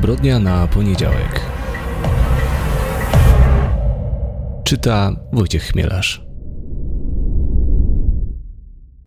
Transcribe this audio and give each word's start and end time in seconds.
Zbrodnia 0.00 0.38
na 0.38 0.66
poniedziałek. 0.66 1.40
Czyta 4.64 5.16
Wojciech 5.32 5.62
Chmielarz. 5.62 6.26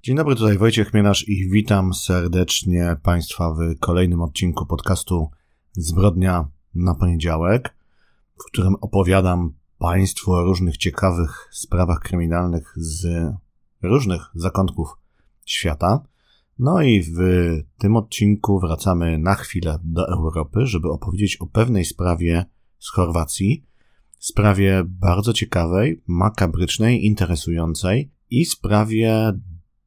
Dzień 0.03 0.15
dobry, 0.15 0.35
tutaj 0.35 0.57
Wojciech 0.57 0.89
Chmielarz 0.89 1.27
i 1.27 1.49
witam 1.49 1.93
serdecznie 1.93 2.95
Państwa 3.03 3.53
w 3.53 3.79
kolejnym 3.79 4.21
odcinku 4.21 4.65
podcastu 4.65 5.29
Zbrodnia 5.71 6.47
na 6.75 6.95
poniedziałek, 6.95 7.75
w 8.41 8.45
którym 8.45 8.75
opowiadam 8.81 9.53
Państwu 9.77 10.31
o 10.31 10.43
różnych 10.43 10.77
ciekawych 10.77 11.49
sprawach 11.51 11.99
kryminalnych 11.99 12.73
z 12.75 13.07
różnych 13.81 14.21
zakątków 14.35 14.97
świata. 15.45 16.12
No 16.59 16.81
i 16.81 17.01
w 17.01 17.17
tym 17.77 17.95
odcinku 17.95 18.59
wracamy 18.59 19.17
na 19.17 19.35
chwilę 19.35 19.79
do 19.83 20.07
Europy, 20.07 20.65
żeby 20.65 20.89
opowiedzieć 20.89 21.37
o 21.37 21.47
pewnej 21.47 21.85
sprawie 21.85 22.45
z 22.79 22.91
Chorwacji. 22.91 23.63
Sprawie 24.19 24.83
bardzo 24.85 25.33
ciekawej, 25.33 26.01
makabrycznej, 26.07 27.05
interesującej 27.05 28.11
i 28.29 28.45
sprawie 28.45 29.33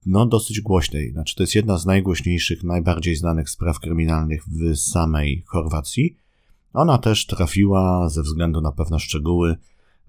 no 0.06 0.27
dosyć 0.27 0.60
głośnej. 0.60 1.12
Znaczy 1.12 1.36
to 1.36 1.42
jest 1.42 1.55
jedna 1.55 1.78
z 1.78 1.86
najgłośniejszych, 1.86 2.64
najbardziej 2.64 3.16
znanych 3.16 3.50
spraw 3.50 3.80
kryminalnych 3.80 4.44
w 4.48 4.77
samej 4.77 5.44
Chorwacji. 5.46 6.16
Ona 6.72 6.98
też 6.98 7.27
trafiła 7.27 8.08
ze 8.08 8.22
względu 8.22 8.60
na 8.60 8.72
pewne 8.72 9.00
szczegóły 9.00 9.56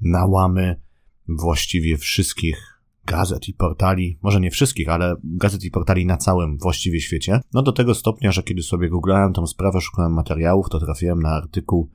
na 0.02 0.26
łamy 0.26 0.82
właściwie 1.28 1.98
wszystkich 1.98 2.77
gazet 3.08 3.48
i 3.48 3.54
portali, 3.54 4.20
może 4.22 4.40
nie 4.40 4.52
wszystkich, 4.52 4.90
ale 4.90 5.16
gazet 5.24 5.64
i 5.64 5.72
portali 5.72 6.06
na 6.06 6.18
całym 6.18 6.58
właściwie 6.58 7.02
świecie. 7.02 7.40
No 7.54 7.62
do 7.62 7.72
tego 7.72 7.96
stopnia, 7.96 8.32
że 8.32 8.44
kiedy 8.44 8.64
sobie 8.64 8.90
googlałem 8.90 9.34
tą 9.34 9.48
sprawę, 9.48 9.82
szukałem 9.82 10.14
materiałów, 10.14 10.70
to 10.70 10.80
trafiłem 10.80 11.20
na 11.20 11.30
artykuł 11.30 11.92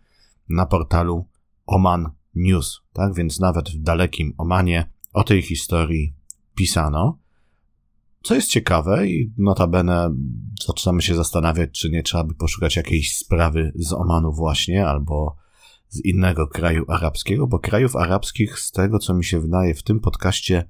na 0.48 0.66
portalu 0.66 1.28
Oman 1.66 2.10
News, 2.34 2.80
tak? 2.92 3.14
Więc 3.14 3.40
nawet 3.40 3.70
w 3.70 3.82
dalekim 3.82 4.34
Omanie 4.38 4.90
o 5.12 5.24
tej 5.24 5.42
historii 5.42 6.14
pisano. 6.54 7.18
Co 8.22 8.34
jest 8.34 8.48
ciekawe 8.48 9.06
i 9.08 9.32
notabene 9.38 10.14
zaczynamy 10.66 11.02
się 11.02 11.14
zastanawiać, 11.14 11.70
czy 11.70 11.90
nie 11.90 12.02
trzeba 12.02 12.24
by 12.24 12.34
poszukać 12.34 12.76
jakiejś 12.76 13.16
sprawy 13.16 13.72
z 13.74 13.92
Omanu 13.92 14.32
właśnie, 14.32 14.86
albo 14.86 15.36
z 15.88 16.04
innego 16.04 16.48
kraju 16.48 16.84
arabskiego, 16.88 17.46
bo 17.46 17.58
krajów 17.58 17.96
arabskich, 17.96 18.58
z 18.58 18.70
tego 18.70 18.98
co 18.98 19.14
mi 19.14 19.24
się 19.24 19.40
wydaje 19.40 19.74
w 19.74 19.82
tym 19.82 20.00
podcaście, 20.00 20.68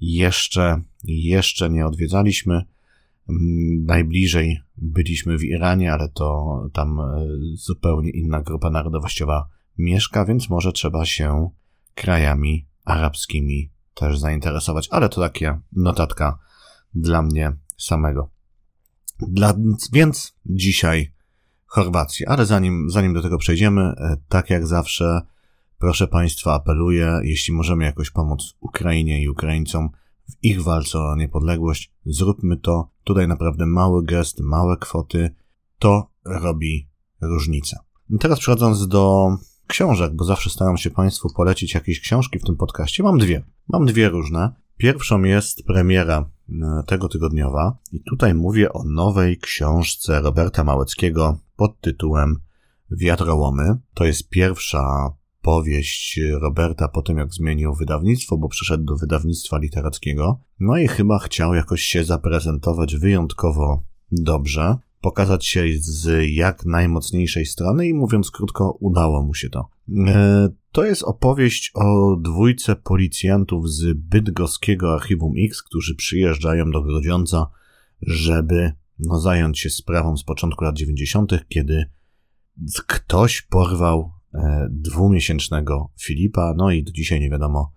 jeszcze, 0.00 0.82
jeszcze 1.04 1.70
nie 1.70 1.86
odwiedzaliśmy. 1.86 2.54
Mm, 2.54 3.84
najbliżej 3.84 4.60
byliśmy 4.76 5.38
w 5.38 5.44
Iranie, 5.44 5.92
ale 5.92 6.08
to 6.08 6.58
tam 6.72 7.00
e, 7.00 7.26
zupełnie 7.54 8.10
inna 8.10 8.42
grupa 8.42 8.70
narodowościowa 8.70 9.48
mieszka, 9.78 10.24
więc 10.24 10.50
może 10.50 10.72
trzeba 10.72 11.04
się 11.04 11.50
krajami 11.94 12.66
arabskimi 12.84 13.70
też 13.94 14.18
zainteresować, 14.18 14.88
ale 14.90 15.08
to 15.08 15.20
taka 15.20 15.60
notatka 15.72 16.38
dla 16.94 17.22
mnie 17.22 17.52
samego. 17.76 18.28
Dla, 19.20 19.54
więc 19.92 20.34
dzisiaj 20.46 21.12
Chorwacja, 21.66 22.28
ale 22.28 22.46
zanim, 22.46 22.90
zanim 22.90 23.14
do 23.14 23.22
tego 23.22 23.38
przejdziemy, 23.38 23.82
e, 23.82 24.16
tak 24.28 24.50
jak 24.50 24.66
zawsze, 24.66 25.20
Proszę 25.80 26.08
Państwa, 26.08 26.54
apeluję, 26.54 27.20
jeśli 27.22 27.54
możemy 27.54 27.84
jakoś 27.84 28.10
pomóc 28.10 28.56
Ukrainie 28.60 29.22
i 29.22 29.28
Ukraińcom 29.28 29.90
w 30.28 30.44
ich 30.44 30.62
walce 30.62 30.98
o 30.98 31.16
niepodległość, 31.16 31.92
zróbmy 32.06 32.56
to. 32.56 32.90
Tutaj 33.04 33.28
naprawdę 33.28 33.66
mały 33.66 34.04
gest, 34.04 34.40
małe 34.40 34.76
kwoty, 34.76 35.34
to 35.78 36.10
robi 36.24 36.88
różnicę. 37.20 37.78
I 38.10 38.18
teraz 38.18 38.38
przechodząc 38.38 38.88
do 38.88 39.30
książek, 39.66 40.14
bo 40.14 40.24
zawsze 40.24 40.50
staram 40.50 40.76
się 40.76 40.90
Państwu 40.90 41.28
polecić 41.36 41.74
jakieś 41.74 42.00
książki 42.00 42.38
w 42.38 42.44
tym 42.44 42.56
podcaście. 42.56 43.02
Mam 43.02 43.18
dwie. 43.18 43.44
Mam 43.68 43.86
dwie 43.86 44.08
różne. 44.08 44.52
Pierwszą 44.76 45.22
jest 45.22 45.62
premiera 45.66 46.30
e, 46.50 46.82
tego 46.86 47.08
tygodniowa 47.08 47.78
i 47.92 48.00
tutaj 48.00 48.34
mówię 48.34 48.72
o 48.72 48.84
nowej 48.84 49.38
książce 49.38 50.20
Roberta 50.20 50.64
Małeckiego 50.64 51.38
pod 51.56 51.80
tytułem 51.80 52.40
Wiatrołomy. 52.90 53.78
To 53.94 54.04
jest 54.04 54.28
pierwsza 54.28 55.12
powieść 55.42 56.20
Roberta 56.40 56.88
po 56.88 57.02
tym, 57.02 57.18
jak 57.18 57.34
zmienił 57.34 57.74
wydawnictwo, 57.74 58.38
bo 58.38 58.48
przyszedł 58.48 58.84
do 58.84 58.96
wydawnictwa 58.96 59.58
literackiego. 59.58 60.40
No 60.60 60.76
i 60.78 60.88
chyba 60.88 61.18
chciał 61.18 61.54
jakoś 61.54 61.82
się 61.82 62.04
zaprezentować 62.04 62.96
wyjątkowo 62.96 63.82
dobrze, 64.12 64.76
pokazać 65.00 65.46
się 65.46 65.64
z 65.78 66.26
jak 66.30 66.64
najmocniejszej 66.64 67.46
strony 67.46 67.88
i 67.88 67.94
mówiąc 67.94 68.30
krótko, 68.30 68.76
udało 68.80 69.22
mu 69.22 69.34
się 69.34 69.50
to. 69.50 69.68
E, 70.06 70.48
to 70.72 70.84
jest 70.84 71.02
opowieść 71.02 71.70
o 71.74 72.16
dwójce 72.16 72.76
policjantów 72.76 73.70
z 73.70 73.98
bydgoskiego 73.98 74.94
Archiwum 74.94 75.32
X, 75.38 75.62
którzy 75.62 75.94
przyjeżdżają 75.94 76.70
do 76.70 76.82
Grodziąca, 76.82 77.46
żeby 78.02 78.72
no, 78.98 79.20
zająć 79.20 79.58
się 79.58 79.70
sprawą 79.70 80.16
z 80.16 80.24
początku 80.24 80.64
lat 80.64 80.76
90., 80.76 81.32
kiedy 81.48 81.84
ktoś 82.86 83.42
porwał 83.42 84.17
dwumiesięcznego 84.70 85.90
Filipa, 86.00 86.54
no 86.56 86.70
i 86.70 86.84
do 86.84 86.92
dzisiaj 86.92 87.20
nie 87.20 87.30
wiadomo, 87.30 87.72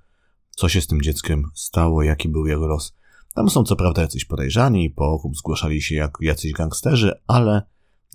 co 0.49 0.69
się 0.69 0.81
z 0.81 0.87
tym 0.87 1.01
dzieckiem 1.01 1.43
stało, 1.53 2.03
jaki 2.03 2.29
był 2.29 2.47
jego 2.47 2.67
los. 2.67 2.95
Tam 3.33 3.49
są 3.49 3.63
co 3.63 3.75
prawda 3.75 4.01
jacyś 4.01 4.25
podejrzani, 4.25 4.89
po 4.89 5.11
okup 5.11 5.37
zgłaszali 5.37 5.81
się 5.81 5.95
jak 5.95 6.17
jacyś 6.21 6.53
gangsterzy, 6.53 7.11
ale 7.27 7.61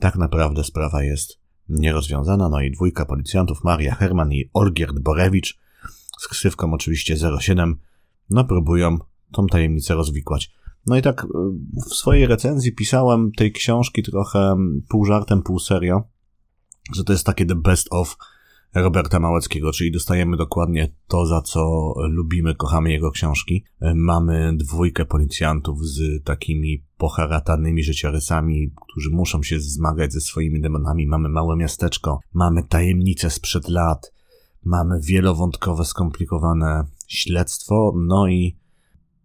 tak 0.01 0.17
naprawdę 0.17 0.65
sprawa 0.65 1.03
jest 1.03 1.39
nierozwiązana. 1.69 2.49
No 2.49 2.61
i 2.61 2.71
dwójka 2.71 3.07
policjantów, 3.07 3.65
Maria 3.65 3.95
Herman 3.95 4.33
i 4.33 4.51
Olgierd 4.53 4.99
Borewicz, 4.99 5.59
z 6.19 6.29
ksywką 6.29 6.73
oczywiście 6.73 7.17
07, 7.41 7.77
no 8.31 8.45
próbują 8.45 8.99
tą 9.33 9.47
tajemnicę 9.47 9.95
rozwikłać. 9.95 10.53
No 10.87 10.97
i 10.97 11.03
tak 11.03 11.25
e, 11.25 11.27
w 11.91 11.95
swojej 11.95 12.27
recenzji 12.27 12.73
pisałem 12.73 13.33
tej 13.33 13.53
książki 13.53 14.03
trochę 14.03 14.57
pół 14.89 15.05
żartem, 15.05 15.43
pół 15.43 15.59
serio, 15.59 16.03
że 16.95 17.05
to 17.05 17.13
jest 17.13 17.27
takie 17.27 17.47
the 17.47 17.55
best 17.55 17.89
of 17.91 18.17
Roberta 18.75 19.21
Małeckiego, 19.21 19.73
czyli 19.73 19.93
dostajemy 19.93 20.37
dokładnie 20.37 20.93
to, 21.09 21.27
za 21.27 21.43
co 21.43 21.95
lubimy, 22.09 22.55
kochamy 22.55 22.93
jego 22.93 23.11
książki. 23.11 23.65
Mamy 23.95 24.57
dwójkę 24.57 25.05
policjantów 25.05 25.87
z 25.87 26.25
takimi 26.25 26.85
poharatanymi 26.99 27.83
życiorysami, 27.83 28.71
którzy 28.89 29.11
muszą 29.11 29.43
się 29.43 29.61
zmagać 29.61 30.13
ze 30.13 30.21
swoimi 30.21 30.61
demonami. 30.61 31.07
Mamy 31.07 31.29
małe 31.29 31.57
miasteczko, 31.57 32.21
mamy 32.35 32.63
tajemnice 32.63 33.31
sprzed 33.31 33.69
lat, 33.69 34.13
mamy 34.65 35.01
wielowątkowe, 35.01 35.85
skomplikowane 35.85 36.85
śledztwo, 37.09 37.95
no 37.97 38.29
i 38.29 38.57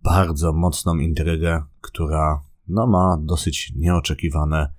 bardzo 0.03 0.53
mocną 0.53 0.95
intrygę, 0.95 1.63
która 1.81 2.41
no, 2.67 2.87
ma 2.87 3.17
dosyć 3.21 3.73
nieoczekiwane 3.75 4.73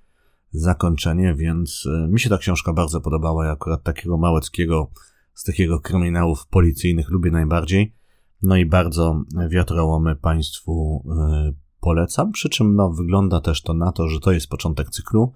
zakończenie, 0.53 1.35
więc 1.35 1.87
e, 1.87 2.09
mi 2.09 2.21
się 2.21 2.31
ta 2.31 2.39
książka 2.39 2.73
bardzo 2.73 3.01
podobała. 3.01 3.47
Ja 3.47 3.53
akurat 3.53 3.83
takiego 3.83 4.19
Małeckiego 4.19 4.91
z 5.35 5.45
takiego 5.45 5.81
kryminałów 5.81 6.47
policyjnych 6.47 7.11
lubię 7.11 7.31
najbardziej. 7.31 7.95
No 8.43 8.57
i 8.57 8.67
bardzo 8.67 9.23
wiatrołomy 9.49 10.17
Państwu 10.17 11.05
e, 11.11 11.53
polecam. 11.81 12.33
Przy 12.33 12.49
czym 12.49 12.75
no, 12.75 12.91
wygląda 12.91 13.41
też 13.41 13.63
to 13.63 13.75
na 13.75 13.93
to, 13.93 14.09
że 14.09 14.21
to 14.21 14.33
jest 14.33 14.49
początek 14.49 14.91
cyklu. 14.91 15.33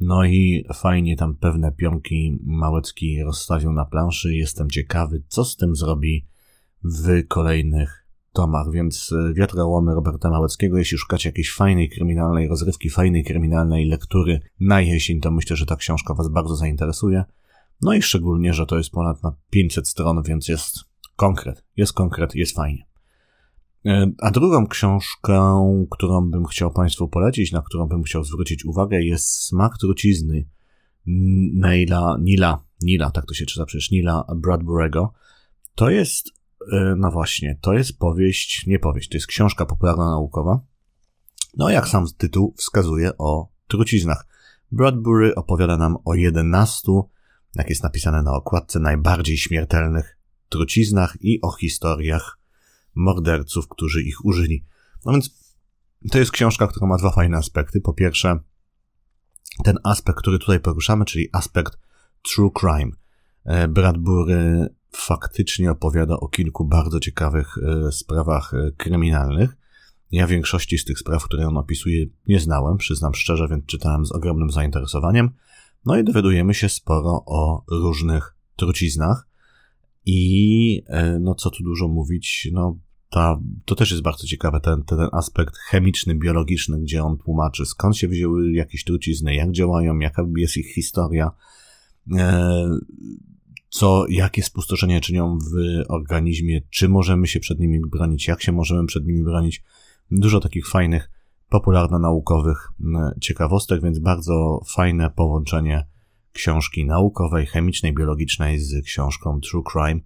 No 0.00 0.24
i 0.24 0.64
fajnie 0.74 1.16
tam 1.16 1.36
pewne 1.36 1.72
pionki 1.72 2.38
Małecki 2.44 3.22
rozstawił 3.22 3.72
na 3.72 3.84
planszy. 3.84 4.34
Jestem 4.34 4.70
ciekawy, 4.70 5.22
co 5.28 5.44
z 5.44 5.56
tym 5.56 5.76
zrobi 5.76 6.26
w 6.84 7.26
kolejnych 7.28 8.07
tomach, 8.38 8.70
więc 8.72 9.12
e, 9.12 9.34
Wiatrołomy 9.34 9.94
Roberta 9.94 10.30
Małeckiego, 10.30 10.78
jeśli 10.78 10.98
szukacie 10.98 11.28
jakiejś 11.28 11.52
fajnej 11.52 11.88
kryminalnej 11.90 12.48
rozrywki, 12.48 12.90
fajnej 12.90 13.24
kryminalnej 13.24 13.86
lektury 13.86 14.40
na 14.60 14.80
jesień, 14.80 15.20
to 15.20 15.30
myślę, 15.30 15.56
że 15.56 15.66
ta 15.66 15.76
książka 15.76 16.14
Was 16.14 16.28
bardzo 16.28 16.56
zainteresuje. 16.56 17.24
No 17.82 17.92
i 17.92 18.02
szczególnie, 18.02 18.54
że 18.54 18.66
to 18.66 18.76
jest 18.78 18.90
ponad 18.90 19.22
na 19.22 19.32
500 19.50 19.88
stron, 19.88 20.22
więc 20.22 20.48
jest 20.48 20.74
konkret, 21.16 21.64
jest 21.76 21.92
konkret, 21.92 22.34
jest 22.34 22.56
fajnie. 22.56 22.86
E, 23.86 24.10
a 24.22 24.30
drugą 24.30 24.66
książkę, 24.66 25.40
którą 25.90 26.30
bym 26.30 26.44
chciał 26.44 26.72
Państwu 26.72 27.08
polecić, 27.08 27.52
na 27.52 27.62
którą 27.62 27.86
bym 27.86 28.02
chciał 28.02 28.24
zwrócić 28.24 28.64
uwagę, 28.64 29.02
jest 29.02 29.26
Smak 29.26 29.78
trucizny 29.78 30.44
Neila, 31.06 32.16
Nila, 32.20 32.64
Nila, 32.82 33.10
tak 33.10 33.26
to 33.26 33.34
się 33.34 33.46
czyta 33.46 33.64
przecież, 33.64 33.90
Nila 33.90 34.24
Bradburego. 34.36 35.12
To 35.74 35.90
jest 35.90 36.37
no 36.96 37.10
właśnie, 37.10 37.58
to 37.60 37.72
jest 37.72 37.98
powieść, 37.98 38.66
nie 38.66 38.78
powieść, 38.78 39.08
to 39.08 39.16
jest 39.16 39.26
książka 39.26 39.66
popularno-naukowa. 39.66 40.60
No, 41.56 41.70
jak 41.70 41.88
sam 41.88 42.06
tytuł 42.18 42.54
wskazuje, 42.56 43.18
o 43.18 43.48
truciznach. 43.68 44.26
Bradbury 44.72 45.34
opowiada 45.34 45.76
nam 45.76 45.96
o 46.04 46.14
11, 46.14 46.92
jak 47.54 47.70
jest 47.70 47.82
napisane 47.82 48.22
na 48.22 48.32
okładce, 48.32 48.80
najbardziej 48.80 49.36
śmiertelnych 49.36 50.18
truciznach 50.48 51.16
i 51.20 51.40
o 51.42 51.52
historiach 51.52 52.38
morderców, 52.94 53.68
którzy 53.68 54.02
ich 54.02 54.24
użyli. 54.24 54.64
No 55.04 55.12
więc 55.12 55.30
to 56.10 56.18
jest 56.18 56.30
książka, 56.30 56.66
która 56.66 56.86
ma 56.86 56.96
dwa 56.96 57.10
fajne 57.10 57.36
aspekty. 57.36 57.80
Po 57.80 57.92
pierwsze, 57.92 58.38
ten 59.64 59.78
aspekt, 59.84 60.18
który 60.18 60.38
tutaj 60.38 60.60
poruszamy, 60.60 61.04
czyli 61.04 61.28
aspekt 61.32 61.78
true 62.22 62.50
crime. 62.60 62.92
E, 63.44 63.68
Bradbury 63.68 64.68
faktycznie 64.92 65.70
opowiada 65.70 66.16
o 66.16 66.28
kilku 66.28 66.64
bardzo 66.64 67.00
ciekawych 67.00 67.58
e, 67.58 67.92
sprawach 67.92 68.54
e, 68.54 68.72
kryminalnych. 68.76 69.56
Ja 70.12 70.26
większości 70.26 70.78
z 70.78 70.84
tych 70.84 70.98
spraw, 70.98 71.24
które 71.24 71.48
on 71.48 71.56
opisuje, 71.56 72.06
nie 72.26 72.40
znałem, 72.40 72.76
przyznam 72.76 73.14
szczerze, 73.14 73.48
więc 73.48 73.66
czytałem 73.66 74.06
z 74.06 74.12
ogromnym 74.12 74.50
zainteresowaniem. 74.50 75.30
No 75.84 75.96
i 75.98 76.04
dowiadujemy 76.04 76.54
się 76.54 76.68
sporo 76.68 77.22
o 77.26 77.64
różnych 77.70 78.34
truciznach. 78.56 79.28
I 80.06 80.82
no 81.20 81.34
co 81.34 81.50
tu 81.50 81.64
dużo 81.64 81.88
mówić, 81.88 82.48
no 82.52 82.78
ta, 83.10 83.40
to 83.64 83.74
też 83.74 83.90
jest 83.90 84.02
bardzo 84.02 84.26
ciekawe, 84.26 84.60
ten, 84.60 84.84
ten 84.84 85.00
aspekt 85.12 85.56
chemiczny, 85.56 86.14
biologiczny, 86.14 86.80
gdzie 86.80 87.02
on 87.02 87.18
tłumaczy 87.18 87.66
skąd 87.66 87.96
się 87.96 88.08
wzięły 88.08 88.52
jakieś 88.52 88.84
trucizny, 88.84 89.34
jak 89.34 89.52
działają, 89.52 89.98
jaka 89.98 90.26
jest 90.36 90.56
ich 90.56 90.74
historia, 90.74 91.30
e, 92.16 92.68
co, 93.68 94.04
jakie 94.08 94.42
spustoszenie 94.42 95.00
czynią 95.00 95.38
w 95.38 95.82
organizmie, 95.88 96.60
czy 96.70 96.88
możemy 96.88 97.26
się 97.26 97.40
przed 97.40 97.60
nimi 97.60 97.80
bronić, 97.80 98.28
jak 98.28 98.42
się 98.42 98.52
możemy 98.52 98.86
przed 98.86 99.06
nimi 99.06 99.22
bronić. 99.22 99.62
Dużo 100.10 100.40
takich 100.40 100.68
fajnych, 100.68 101.10
popularno-naukowych 101.48 102.72
ciekawostek, 103.20 103.82
więc 103.82 103.98
bardzo 103.98 104.60
fajne 104.74 105.10
połączenie 105.10 105.86
książki 106.32 106.84
naukowej, 106.84 107.46
chemicznej, 107.46 107.94
biologicznej 107.94 108.58
z 108.58 108.84
książką 108.84 109.40
True 109.40 109.62
Crime 109.72 110.00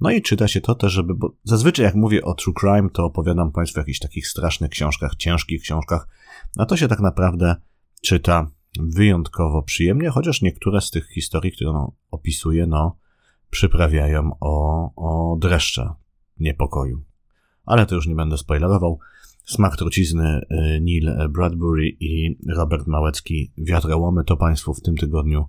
no 0.00 0.10
i 0.10 0.22
czyta 0.22 0.48
się 0.48 0.60
to 0.60 0.74
też, 0.74 0.92
żeby, 0.92 1.14
bo 1.14 1.34
zazwyczaj 1.44 1.84
jak 1.84 1.94
mówię 1.94 2.24
o 2.24 2.34
true 2.34 2.54
crime, 2.60 2.90
to 2.90 3.04
opowiadam 3.04 3.52
Państwu 3.52 3.78
o 3.78 3.80
jakichś 3.80 3.98
takich 3.98 4.28
strasznych 4.28 4.70
książkach, 4.70 5.14
ciężkich 5.16 5.62
książkach, 5.62 6.08
a 6.56 6.66
to 6.66 6.76
się 6.76 6.88
tak 6.88 7.00
naprawdę 7.00 7.56
czyta 8.02 8.50
wyjątkowo 8.80 9.62
przyjemnie, 9.62 10.10
chociaż 10.10 10.42
niektóre 10.42 10.80
z 10.80 10.90
tych 10.90 11.08
historii, 11.08 11.52
które 11.52 11.70
on 11.70 11.90
opisuje, 12.10 12.66
no, 12.66 12.96
przyprawiają 13.50 14.30
o, 14.40 14.90
o 14.96 15.36
dreszcze 15.36 15.90
niepokoju. 16.40 17.04
Ale 17.64 17.86
to 17.86 17.94
już 17.94 18.06
nie 18.06 18.14
będę 18.14 18.38
spoilerował. 18.38 18.98
Smak 19.44 19.76
trucizny 19.76 20.40
y, 20.50 20.80
Neil 20.80 21.16
Bradbury 21.30 21.88
i 21.88 22.38
Robert 22.56 22.86
Małecki 22.86 23.52
Wiatrołomy 23.58 24.24
to 24.24 24.36
Państwu 24.36 24.74
w 24.74 24.82
tym 24.82 24.96
tygodniu 24.96 25.46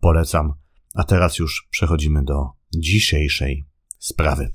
polecam. 0.00 0.54
A 0.94 1.04
teraz 1.04 1.38
już 1.38 1.68
przechodzimy 1.70 2.24
do 2.24 2.50
dzisiejszej 2.74 3.64
sprawy. 3.98 4.52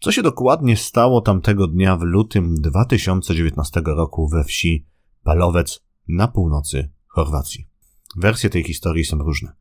Co 0.00 0.12
się 0.12 0.22
dokładnie 0.22 0.76
stało 0.76 1.20
tamtego 1.20 1.66
dnia 1.66 1.96
w 1.96 2.02
lutym 2.02 2.54
2019 2.54 3.82
roku 3.86 4.28
we 4.28 4.44
wsi 4.44 4.86
Palowec 5.22 5.84
na 6.08 6.28
północy 6.28 6.90
Chorwacji? 7.06 7.68
Wersje 8.16 8.50
tej 8.50 8.64
historii 8.64 9.04
są 9.04 9.18
różne. 9.18 9.59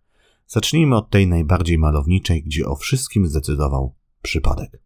Zacznijmy 0.51 0.96
od 0.96 1.10
tej 1.10 1.28
najbardziej 1.28 1.78
malowniczej, 1.78 2.44
gdzie 2.44 2.66
o 2.66 2.75
wszystkim 2.75 3.28
zdecydował 3.28 3.96
przypadek, 4.22 4.81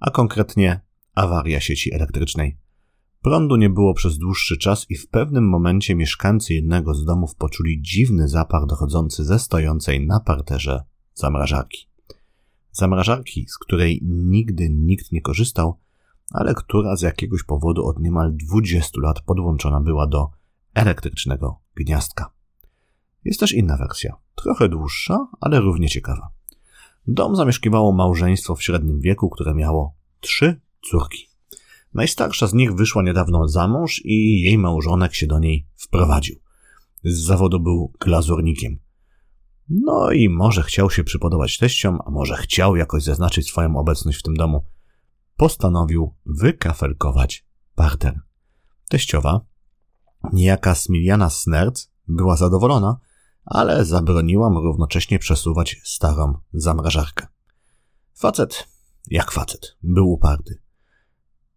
a 0.00 0.10
konkretnie 0.10 0.80
awaria 1.14 1.60
sieci 1.60 1.94
elektrycznej. 1.94 2.58
Prądu 3.22 3.56
nie 3.56 3.70
było 3.70 3.94
przez 3.94 4.18
dłuższy 4.18 4.58
czas 4.58 4.86
i 4.88 4.96
w 4.96 5.08
pewnym 5.08 5.48
momencie 5.48 5.94
mieszkańcy 5.94 6.54
jednego 6.54 6.94
z 6.94 7.04
domów 7.04 7.34
poczuli 7.34 7.82
dziwny 7.82 8.28
zapach 8.28 8.66
dochodzący 8.66 9.24
ze 9.24 9.38
stojącej 9.38 10.06
na 10.06 10.20
parterze 10.20 10.84
zamrażarki 11.14 11.90
zamrażarki, 12.72 13.46
z 13.48 13.58
której 13.58 14.00
nigdy 14.04 14.70
nikt 14.70 15.12
nie 15.12 15.20
korzystał, 15.20 15.78
ale 16.30 16.54
która 16.54 16.96
z 16.96 17.02
jakiegoś 17.02 17.42
powodu 17.42 17.86
od 17.86 17.98
niemal 17.98 18.36
20 18.36 19.00
lat 19.02 19.20
podłączona 19.20 19.80
była 19.80 20.06
do 20.06 20.30
elektrycznego 20.74 21.60
gniazdka. 21.74 22.30
Jest 23.24 23.40
też 23.40 23.52
inna 23.52 23.76
wersja, 23.76 24.16
trochę 24.34 24.68
dłuższa, 24.68 25.26
ale 25.40 25.60
równie 25.60 25.88
ciekawa. 25.88 26.30
Dom 27.06 27.36
zamieszkiwało 27.36 27.92
małżeństwo 27.92 28.54
w 28.54 28.62
średnim 28.62 29.00
wieku, 29.00 29.30
które 29.30 29.54
miało 29.54 29.94
trzy 30.20 30.60
córki. 30.90 31.28
Najstarsza 31.94 32.46
z 32.46 32.54
nich 32.54 32.74
wyszła 32.74 33.02
niedawno 33.02 33.48
za 33.48 33.68
mąż 33.68 34.02
i 34.04 34.40
jej 34.40 34.58
małżonek 34.58 35.14
się 35.14 35.26
do 35.26 35.38
niej 35.38 35.66
wprowadził. 35.76 36.36
Z 37.04 37.24
zawodu 37.24 37.60
był 37.60 37.92
glazurnikiem. 38.00 38.78
No 39.68 40.10
i 40.10 40.28
może 40.28 40.62
chciał 40.62 40.90
się 40.90 41.04
przypodobać 41.04 41.58
teściom, 41.58 41.98
a 42.06 42.10
może 42.10 42.36
chciał 42.36 42.76
jakoś 42.76 43.02
zaznaczyć 43.02 43.48
swoją 43.48 43.76
obecność 43.76 44.18
w 44.18 44.22
tym 44.22 44.36
domu. 44.36 44.64
Postanowił 45.36 46.14
wykafelkować 46.26 47.46
parter. 47.74 48.20
Teściowa, 48.88 49.40
niejaka 50.32 50.74
Smiliana 50.74 51.30
Snerc, 51.30 51.90
była 52.08 52.36
zadowolona, 52.36 52.96
ale 53.50 53.84
zabroniła 53.84 54.50
mu 54.50 54.60
równocześnie 54.60 55.18
przesuwać 55.18 55.80
starą 55.84 56.38
zamrażarkę. 56.52 57.26
Facet, 58.14 58.68
jak 59.06 59.30
facet, 59.30 59.76
był 59.82 60.12
uparty. 60.12 60.58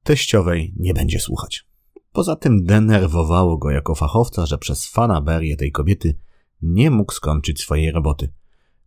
Teściowej 0.04 0.74
nie 0.78 0.94
będzie 0.94 1.20
słuchać. 1.20 1.68
Poza 2.12 2.36
tym 2.36 2.64
denerwowało 2.64 3.58
go 3.58 3.72
jako 3.72 3.96
fachowca, 3.96 4.46
że 4.46 4.58
przez 4.58 4.88
fanaberię 4.88 5.58
tej 5.58 5.72
kobiety 5.72 6.20
nie 6.62 6.92
mógł 6.92 7.14
skończyć 7.14 7.62
swojej 7.62 7.92
roboty. 7.92 8.34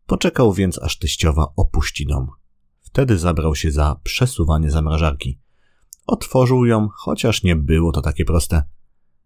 Poczekał 0.07 0.53
więc, 0.53 0.79
aż 0.83 0.99
teściowa 0.99 1.53
opuści 1.57 2.07
dom. 2.07 2.31
Wtedy 2.81 3.19
zabrał 3.19 3.55
się 3.55 3.71
za 3.71 4.01
przesuwanie 4.03 4.71
zamrażarki. 4.71 5.39
Otworzył 6.07 6.65
ją, 6.65 6.89
chociaż 6.95 7.43
nie 7.43 7.57
było 7.57 7.93
to 7.93 8.01
takie 8.01 8.25
proste. 8.25 8.63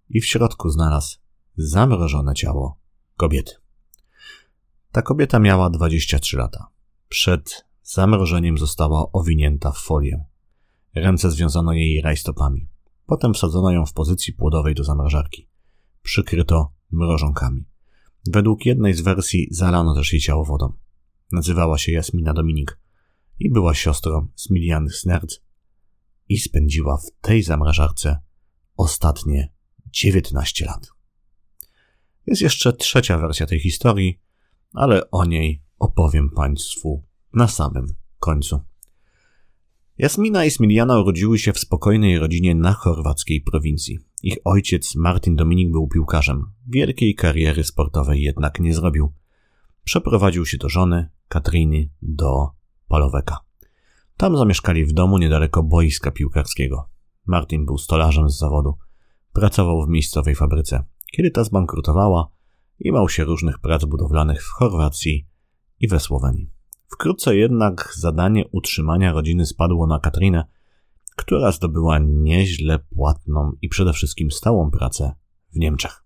I 0.09 0.21
w 0.21 0.27
środku 0.27 0.71
znalazł 0.71 1.19
zamrożone 1.57 2.35
ciało 2.35 2.79
kobiety. 3.17 3.60
Ta 4.93 5.03
kobieta 5.03 5.39
miała 5.39 5.71
23 5.71 6.37
lata. 6.37 6.67
Przed 7.09 7.65
zamrożeniem 7.83 8.59
została 8.59 9.13
owinięta 9.13 9.73
w 9.73 9.79
folię. 9.79 10.25
Ręce 10.95 11.31
związano 11.31 11.73
jej 11.73 12.01
rajstopami. 12.01 12.69
Potem 13.07 13.35
wsadzono 13.35 13.73
ją 13.73 13.87
w 13.87 13.93
pozycji 13.93 14.33
płodowej 14.33 14.75
do 14.75 14.85
zamrażarki. 14.85 15.49
Przykryto 16.03 16.73
mrożonkami. 16.91 17.65
Według 18.27 18.67
jednej 18.67 18.95
z 18.95 19.01
wersji 19.01 19.49
zalano 19.51 19.95
też 19.95 20.13
jej 20.13 20.21
ciało 20.21 20.45
wodą. 20.45 20.73
Nazywała 21.33 21.79
się 21.79 21.93
Jasmina 21.93 22.35
Dominik 22.35 22.79
i 23.39 23.51
była 23.51 23.75
siostrą 23.75 24.29
Smiliany 24.35 24.91
Snerc 24.91 25.41
i 26.29 26.39
spędziła 26.39 26.97
w 26.97 27.11
tej 27.21 27.43
zamrażarce 27.43 28.19
ostatnie 28.77 29.53
19 29.93 30.65
lat. 30.65 30.89
Jest 32.27 32.43
jeszcze 32.43 32.73
trzecia 32.73 33.19
wersja 33.19 33.47
tej 33.47 33.61
historii, 33.61 34.21
ale 34.75 35.11
o 35.11 35.25
niej 35.25 35.63
opowiem 35.79 36.31
Państwu 36.31 37.03
na 37.35 37.49
samym 37.49 37.87
końcu. 38.19 38.61
Jasmina 39.99 40.45
i 40.45 40.51
Smiliana 40.51 41.01
urodziły 41.01 41.39
się 41.39 41.53
w 41.53 41.59
spokojnej 41.59 42.19
rodzinie 42.19 42.55
na 42.55 42.73
chorwackiej 42.73 43.41
prowincji. 43.41 43.99
Ich 44.23 44.39
ojciec 44.45 44.95
Martin 44.95 45.37
Dominik 45.37 45.71
był 45.71 45.89
piłkarzem. 45.89 46.47
Wielkiej 46.69 47.15
kariery 47.15 47.65
sportowej 47.65 48.23
jednak 48.23 48.61
nie 48.61 48.75
zrobił. 48.75 49.13
Przeprowadził 49.85 50.47
się 50.47 50.59
do 50.59 50.69
żony, 50.69 51.11
Katriny, 51.29 51.89
do 52.03 52.51
Paloweka. 52.89 53.39
Tam 54.17 54.37
zamieszkali 54.37 54.85
w 54.85 54.93
domu 54.93 55.19
niedaleko 55.19 55.63
boiska 55.63 56.11
piłkarskiego. 56.11 56.89
Martin 57.27 57.67
był 57.67 57.79
stolarzem 57.79 58.31
z 58.31 58.39
zawodu. 58.39 58.75
Pracował 59.33 59.87
w 59.87 59.89
miejscowej 59.89 60.35
fabryce. 60.35 60.85
Kiedy 61.13 61.31
ta 61.31 61.45
zbankrutowała, 61.45 62.29
imał 62.81 63.09
się 63.09 63.25
różnych 63.25 63.59
prac 63.59 63.85
budowlanych 63.85 64.43
w 64.43 64.51
Chorwacji 64.51 65.29
i 65.81 65.89
we 65.89 66.01
Słowenii. 66.01 66.51
Wkrótce 66.93 67.37
jednak 67.37 67.93
zadanie 67.97 68.45
utrzymania 68.53 69.13
rodziny 69.13 69.47
spadło 69.47 69.87
na 69.87 69.99
Katrinę, 69.99 70.45
która 71.17 71.53
zdobyła 71.53 71.99
nieźle 71.99 72.79
płatną 72.79 73.53
i 73.63 73.69
przede 73.69 73.93
wszystkim 73.93 74.31
stałą 74.31 74.71
pracę 74.71 75.13
w 75.53 75.57
Niemczech. 75.57 76.05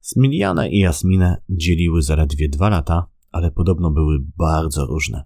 Smilianę 0.00 0.70
i 0.70 0.78
Jasminę 0.78 1.42
dzieliły 1.48 2.02
zaledwie 2.02 2.48
dwa 2.48 2.68
lata, 2.68 3.06
ale 3.32 3.50
podobno 3.50 3.90
były 3.90 4.18
bardzo 4.36 4.86
różne. 4.86 5.24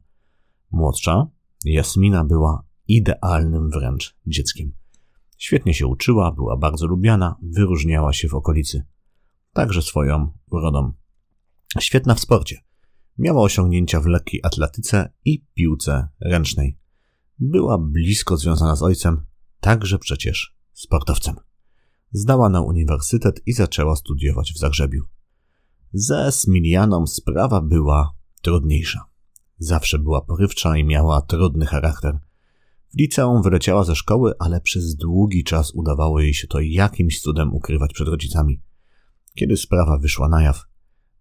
Młodsza, 0.71 1.27
Jasmina 1.65 2.25
była 2.25 2.63
idealnym 2.89 3.71
wręcz 3.71 4.17
dzieckiem. 4.27 4.73
Świetnie 5.39 5.75
się 5.75 5.87
uczyła, 5.87 6.33
była 6.33 6.57
bardzo 6.57 6.87
lubiana, 6.87 7.37
wyróżniała 7.43 8.13
się 8.13 8.29
w 8.29 8.35
okolicy. 8.35 8.85
Także 9.57 9.83
swoją 9.83 10.33
urodą. 10.51 10.93
Świetna 11.81 12.15
w 12.15 12.21
sporcie. 12.21 12.61
Miała 13.19 13.43
osiągnięcia 13.43 14.01
w 14.01 14.07
lekkiej 14.07 14.41
atletyce 14.45 15.13
i 15.25 15.45
piłce 15.55 16.09
ręcznej. 16.21 16.79
Była 17.39 17.79
blisko 17.79 18.37
związana 18.37 18.77
z 18.77 18.83
ojcem, 18.83 19.25
także 19.61 19.99
przecież 19.99 20.57
sportowcem. 20.73 21.37
Zdała 22.13 22.49
na 22.49 22.61
uniwersytet 22.61 23.41
i 23.47 23.53
zaczęła 23.53 23.97
studiować 23.97 24.53
w 24.53 24.59
Zagrzebiu. 24.59 25.05
Ze 25.93 26.33
Smilianą 26.33 27.07
sprawa 27.07 27.61
była 27.61 28.15
trudniejsza. 28.43 29.05
Zawsze 29.59 29.99
była 29.99 30.21
porywcza 30.21 30.77
i 30.77 30.85
miała 30.85 31.21
trudny 31.21 31.67
charakter. 31.67 32.19
W 32.95 32.99
liceum 32.99 33.43
wyleciała 33.43 33.85
ze 33.85 33.95
szkoły, 33.95 34.33
ale 34.39 34.61
przez 34.61 34.97
długi 34.97 35.45
czas 35.45 35.75
udawało 35.75 36.21
jej 36.21 36.35
się 36.35 36.47
to 36.47 36.61
jakimś 36.61 37.21
cudem 37.21 37.55
ukrywać 37.55 37.93
przed 37.93 38.09
rodzicami. 38.09 38.61
Kiedy 39.37 39.57
sprawa 39.57 39.99
wyszła 39.99 40.29
na 40.29 40.43
jaw, 40.43 40.63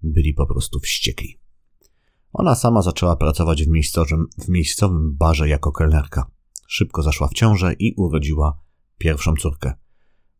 byli 0.01 0.33
po 0.33 0.47
prostu 0.47 0.79
wściekli. 0.79 1.39
Ona 2.33 2.55
sama 2.55 2.81
zaczęła 2.81 3.15
pracować 3.15 3.63
w 3.63 3.67
miejscowym, 3.67 4.25
w 4.37 4.49
miejscowym 4.49 5.15
barze 5.17 5.49
jako 5.49 5.71
kelnerka. 5.71 6.31
Szybko 6.67 7.03
zaszła 7.03 7.27
w 7.27 7.33
ciążę 7.33 7.73
i 7.73 7.93
urodziła 7.97 8.59
pierwszą 8.97 9.33
córkę. 9.33 9.73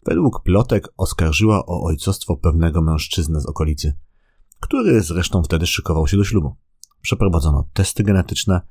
Według 0.06 0.44
plotek 0.44 0.88
oskarżyła 0.98 1.66
o 1.66 1.84
ojcostwo 1.84 2.38
pewnego 2.38 2.82
mężczyznę 2.82 3.42
z 3.42 3.46
okolicy, 3.46 3.94
który 4.60 5.02
zresztą 5.02 5.44
wtedy 5.44 5.68
szykował 5.68 6.08
się 6.08 6.18
do 6.18 6.24
ślubu. 6.24 6.56
Przeprowadzono 7.02 7.70
testy 7.74 8.04
genetyczne 8.04 8.62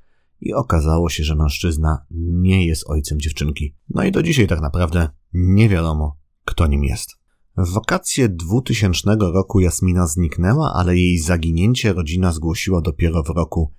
i 0.40 0.54
okazało 0.54 1.08
się, 1.10 1.24
że 1.24 1.34
mężczyzna 1.34 2.06
nie 2.10 2.66
jest 2.66 2.90
ojcem 2.90 3.20
dziewczynki. 3.20 3.76
No 3.88 4.04
i 4.04 4.12
do 4.12 4.22
dzisiaj 4.22 4.46
tak 4.46 4.60
naprawdę 4.60 5.08
nie 5.32 5.68
wiadomo, 5.68 6.18
kto 6.44 6.66
nim 6.66 6.84
jest. 6.84 7.23
W 7.56 7.72
wakacje 7.72 8.28
2000 8.28 9.16
roku 9.20 9.60
Jasmina 9.60 10.06
zniknęła, 10.06 10.72
ale 10.74 10.96
jej 10.96 11.18
zaginięcie 11.18 11.92
rodzina 11.92 12.32
zgłosiła 12.32 12.80
dopiero 12.80 13.22
w 13.22 13.28
roku 13.28 13.72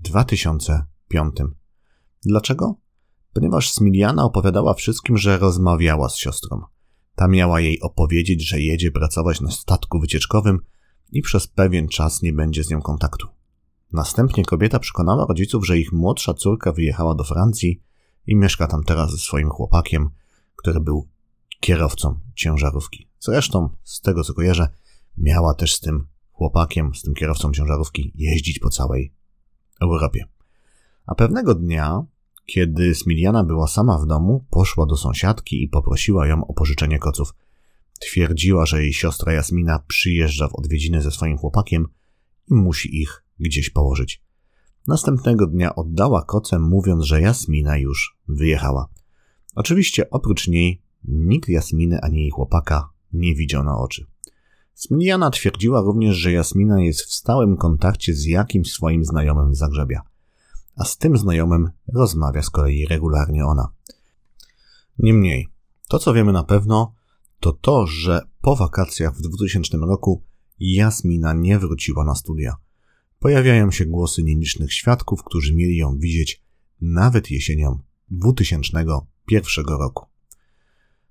2005. 0.00 1.36
Dlaczego? 2.24 2.74
Ponieważ 3.32 3.72
Smiliana 3.72 4.24
opowiadała 4.24 4.74
wszystkim, 4.74 5.16
że 5.16 5.38
rozmawiała 5.38 6.08
z 6.08 6.16
siostrą. 6.16 6.60
Ta 7.14 7.28
miała 7.28 7.60
jej 7.60 7.80
opowiedzieć, 7.80 8.48
że 8.48 8.60
jedzie 8.60 8.90
pracować 8.90 9.40
na 9.40 9.50
statku 9.50 10.00
wycieczkowym 10.00 10.58
i 11.12 11.22
przez 11.22 11.46
pewien 11.46 11.88
czas 11.88 12.22
nie 12.22 12.32
będzie 12.32 12.64
z 12.64 12.70
nią 12.70 12.82
kontaktu. 12.82 13.28
Następnie 13.92 14.44
kobieta 14.44 14.78
przekonała 14.78 15.26
rodziców, 15.28 15.66
że 15.66 15.78
ich 15.78 15.92
młodsza 15.92 16.34
córka 16.34 16.72
wyjechała 16.72 17.14
do 17.14 17.24
Francji 17.24 17.82
i 18.26 18.36
mieszka 18.36 18.66
tam 18.66 18.84
teraz 18.84 19.10
ze 19.10 19.18
swoim 19.18 19.50
chłopakiem, 19.50 20.10
który 20.56 20.80
był 20.80 21.08
kierowcą 21.60 22.20
ciężarówki. 22.34 23.09
Zresztą, 23.20 23.68
z 23.84 24.00
tego 24.00 24.24
co 24.24 24.34
kojarzę, 24.34 24.68
miała 25.18 25.54
też 25.54 25.74
z 25.74 25.80
tym 25.80 26.06
chłopakiem, 26.32 26.94
z 26.94 27.02
tym 27.02 27.14
kierowcą 27.14 27.52
ciężarówki 27.52 28.12
jeździć 28.14 28.58
po 28.58 28.70
całej 28.70 29.12
Europie. 29.80 30.24
A 31.06 31.14
pewnego 31.14 31.54
dnia, 31.54 32.04
kiedy 32.46 32.94
Smiliana 32.94 33.44
była 33.44 33.68
sama 33.68 33.98
w 33.98 34.06
domu, 34.06 34.44
poszła 34.50 34.86
do 34.86 34.96
sąsiadki 34.96 35.62
i 35.62 35.68
poprosiła 35.68 36.26
ją 36.26 36.46
o 36.46 36.54
pożyczenie 36.54 36.98
koców. 36.98 37.34
Twierdziła, 38.00 38.66
że 38.66 38.82
jej 38.82 38.92
siostra 38.92 39.32
Jasmina 39.32 39.78
przyjeżdża 39.86 40.48
w 40.48 40.54
odwiedziny 40.54 41.02
ze 41.02 41.10
swoim 41.10 41.38
chłopakiem 41.38 41.86
i 42.50 42.54
musi 42.54 43.00
ich 43.02 43.24
gdzieś 43.38 43.70
położyć. 43.70 44.22
Następnego 44.86 45.46
dnia 45.46 45.74
oddała 45.74 46.24
koce, 46.24 46.58
mówiąc, 46.58 47.04
że 47.04 47.20
Jasmina 47.20 47.76
już 47.76 48.18
wyjechała. 48.28 48.88
Oczywiście 49.54 50.10
oprócz 50.10 50.48
niej 50.48 50.82
nikt 51.04 51.48
Jasminy 51.48 52.00
ani 52.00 52.20
jej 52.20 52.30
chłopaka 52.30 52.90
nie 53.12 53.34
widział 53.34 53.64
na 53.64 53.78
oczy. 53.78 54.06
Smiliana 54.74 55.30
twierdziła 55.30 55.80
również, 55.80 56.16
że 56.16 56.32
Jasmina 56.32 56.80
jest 56.80 57.00
w 57.00 57.12
stałym 57.12 57.56
kontakcie 57.56 58.14
z 58.14 58.24
jakimś 58.24 58.72
swoim 58.72 59.04
znajomym 59.04 59.54
z 59.54 59.58
Zagrzebia, 59.58 60.02
a 60.76 60.84
z 60.84 60.98
tym 60.98 61.16
znajomym 61.16 61.70
rozmawia 61.94 62.42
z 62.42 62.50
kolei 62.50 62.86
regularnie 62.86 63.46
ona. 63.46 63.68
Niemniej, 64.98 65.48
to 65.88 65.98
co 65.98 66.14
wiemy 66.14 66.32
na 66.32 66.44
pewno, 66.44 66.94
to 67.40 67.52
to, 67.52 67.86
że 67.86 68.22
po 68.40 68.56
wakacjach 68.56 69.16
w 69.16 69.20
2000 69.20 69.78
roku 69.78 70.22
Jasmina 70.60 71.32
nie 71.32 71.58
wróciła 71.58 72.04
na 72.04 72.14
studia. 72.14 72.56
Pojawiają 73.18 73.70
się 73.70 73.86
głosy 73.86 74.22
nielicznych 74.22 74.72
świadków, 74.72 75.24
którzy 75.24 75.54
mieli 75.54 75.76
ją 75.76 75.98
widzieć 75.98 76.42
nawet 76.80 77.30
jesienią 77.30 77.78
2001 78.10 79.64
roku. 79.66 80.09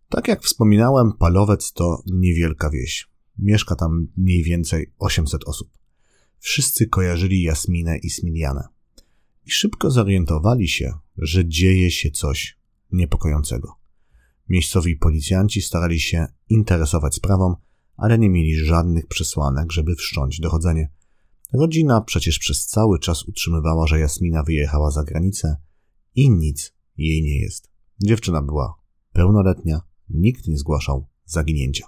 Tak 0.09 0.27
jak 0.27 0.43
wspominałem, 0.43 1.13
Palowiec 1.13 1.73
to 1.73 2.03
niewielka 2.05 2.69
wieś. 2.69 3.09
Mieszka 3.37 3.75
tam 3.75 4.07
mniej 4.17 4.43
więcej 4.43 4.93
800 4.99 5.43
osób. 5.43 5.69
Wszyscy 6.39 6.87
kojarzyli 6.87 7.41
Jasminę 7.41 7.97
i 7.97 8.09
Smilianę. 8.09 8.67
I 9.45 9.51
szybko 9.51 9.91
zorientowali 9.91 10.67
się, 10.67 10.93
że 11.17 11.47
dzieje 11.47 11.91
się 11.91 12.11
coś 12.11 12.57
niepokojącego. 12.91 13.75
Miejscowi 14.49 14.95
policjanci 14.95 15.61
starali 15.61 15.99
się 15.99 16.27
interesować 16.49 17.15
sprawą, 17.15 17.55
ale 17.97 18.19
nie 18.19 18.29
mieli 18.29 18.55
żadnych 18.55 19.07
przesłanek, 19.07 19.71
żeby 19.71 19.95
wszcząć 19.95 20.39
dochodzenie. 20.39 20.91
Rodzina 21.53 22.01
przecież 22.01 22.39
przez 22.39 22.65
cały 22.65 22.99
czas 22.99 23.23
utrzymywała, 23.23 23.87
że 23.87 23.99
Jasmina 23.99 24.43
wyjechała 24.43 24.91
za 24.91 25.03
granicę 25.03 25.57
i 26.15 26.29
nic 26.29 26.73
jej 26.97 27.23
nie 27.23 27.39
jest. 27.39 27.69
Dziewczyna 28.03 28.41
była 28.41 28.75
pełnoletnia, 29.13 29.88
nikt 30.09 30.47
nie 30.47 30.57
zgłaszał 30.57 31.07
zaginięcia. 31.25 31.87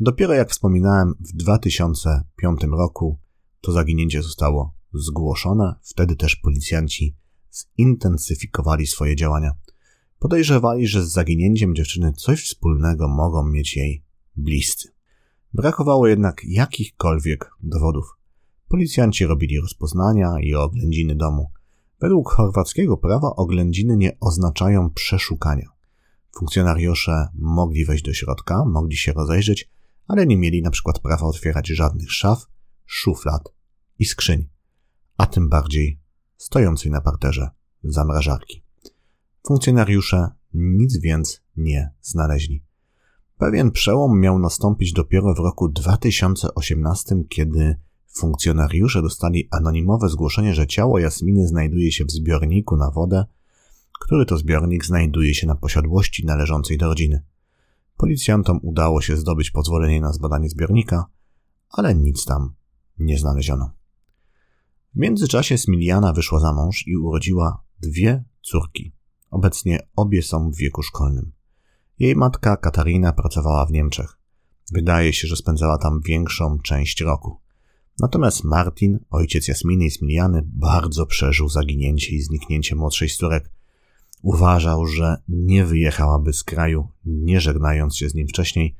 Dopiero 0.00 0.34
jak 0.34 0.50
wspominałem, 0.50 1.14
w 1.20 1.32
2005 1.32 2.60
roku 2.70 3.18
to 3.60 3.72
zaginięcie 3.72 4.22
zostało 4.22 4.74
zgłoszone, 4.94 5.74
wtedy 5.82 6.16
też 6.16 6.36
policjanci 6.36 7.16
zintensyfikowali 7.80 8.86
swoje 8.86 9.16
działania. 9.16 9.52
Podejrzewali, 10.18 10.86
że 10.86 11.06
z 11.06 11.12
zaginięciem 11.12 11.74
dziewczyny 11.74 12.12
coś 12.12 12.44
wspólnego 12.44 13.08
mogą 13.08 13.44
mieć 13.46 13.76
jej 13.76 14.04
bliscy. 14.36 14.88
Brakowało 15.54 16.06
jednak 16.06 16.40
jakichkolwiek 16.44 17.50
dowodów. 17.62 18.16
Policjanci 18.68 19.26
robili 19.26 19.60
rozpoznania 19.60 20.34
i 20.42 20.54
oględziny 20.54 21.16
domu. 21.16 21.50
Według 22.00 22.30
chorwackiego 22.30 22.96
prawa 22.96 23.36
oględziny 23.36 23.96
nie 23.96 24.20
oznaczają 24.20 24.90
przeszukania. 24.90 25.79
Funkcjonariusze 26.36 27.28
mogli 27.34 27.84
wejść 27.84 28.04
do 28.04 28.12
środka, 28.12 28.64
mogli 28.64 28.96
się 28.96 29.12
rozejrzeć, 29.12 29.70
ale 30.06 30.26
nie 30.26 30.36
mieli 30.36 30.62
na 30.62 30.70
przykład 30.70 30.98
prawa 30.98 31.26
otwierać 31.26 31.68
żadnych 31.68 32.12
szaf, 32.12 32.46
szuflad 32.86 33.54
i 33.98 34.04
skrzyń, 34.04 34.48
a 35.16 35.26
tym 35.26 35.48
bardziej 35.48 36.00
stojącej 36.36 36.92
na 36.92 37.00
parterze 37.00 37.50
zamrażarki. 37.82 38.64
Funkcjonariusze 39.46 40.28
nic 40.54 41.00
więc 41.00 41.42
nie 41.56 41.90
znaleźli. 42.00 42.64
Pewien 43.38 43.70
przełom 43.70 44.20
miał 44.20 44.38
nastąpić 44.38 44.92
dopiero 44.92 45.34
w 45.34 45.38
roku 45.38 45.68
2018, 45.68 47.16
kiedy 47.28 47.76
funkcjonariusze 48.06 49.02
dostali 49.02 49.48
anonimowe 49.50 50.08
zgłoszenie, 50.08 50.54
że 50.54 50.66
ciało 50.66 50.98
Jasminy 50.98 51.48
znajduje 51.48 51.92
się 51.92 52.04
w 52.04 52.10
zbiorniku 52.10 52.76
na 52.76 52.90
wodę, 52.90 53.24
który 54.00 54.26
to 54.26 54.38
zbiornik 54.38 54.84
znajduje 54.84 55.34
się 55.34 55.46
na 55.46 55.54
posiadłości 55.54 56.26
należącej 56.26 56.78
do 56.78 56.86
rodziny. 56.86 57.22
Policjantom 57.96 58.60
udało 58.62 59.00
się 59.00 59.16
zdobyć 59.16 59.50
pozwolenie 59.50 60.00
na 60.00 60.12
zbadanie 60.12 60.48
zbiornika, 60.48 61.06
ale 61.70 61.94
nic 61.94 62.24
tam 62.24 62.54
nie 62.98 63.18
znaleziono. 63.18 63.70
W 64.94 64.98
międzyczasie 64.98 65.58
Smiliana 65.58 66.12
wyszła 66.12 66.40
za 66.40 66.52
mąż 66.52 66.86
i 66.86 66.96
urodziła 66.96 67.62
dwie 67.80 68.24
córki. 68.42 68.92
Obecnie 69.30 69.78
obie 69.96 70.22
są 70.22 70.50
w 70.50 70.56
wieku 70.56 70.82
szkolnym. 70.82 71.32
Jej 71.98 72.16
matka 72.16 72.56
Katarina 72.56 73.12
pracowała 73.12 73.66
w 73.66 73.72
Niemczech. 73.72 74.18
Wydaje 74.72 75.12
się, 75.12 75.28
że 75.28 75.36
spędzała 75.36 75.78
tam 75.78 76.00
większą 76.00 76.58
część 76.58 77.00
roku. 77.00 77.40
Natomiast 77.98 78.44
Martin, 78.44 78.98
ojciec 79.10 79.48
Jasminy 79.48 79.84
i 79.84 79.90
Smiliany, 79.90 80.42
bardzo 80.46 81.06
przeżył 81.06 81.48
zaginięcie 81.48 82.16
i 82.16 82.22
zniknięcie 82.22 82.76
młodszej 82.76 83.08
z 83.08 83.16
córek. 83.16 83.50
Uważał, 84.22 84.86
że 84.86 85.16
nie 85.28 85.64
wyjechałaby 85.64 86.32
z 86.32 86.44
kraju, 86.44 86.88
nie 87.04 87.40
żegnając 87.40 87.96
się 87.96 88.08
z 88.08 88.14
nim 88.14 88.28
wcześniej, 88.28 88.76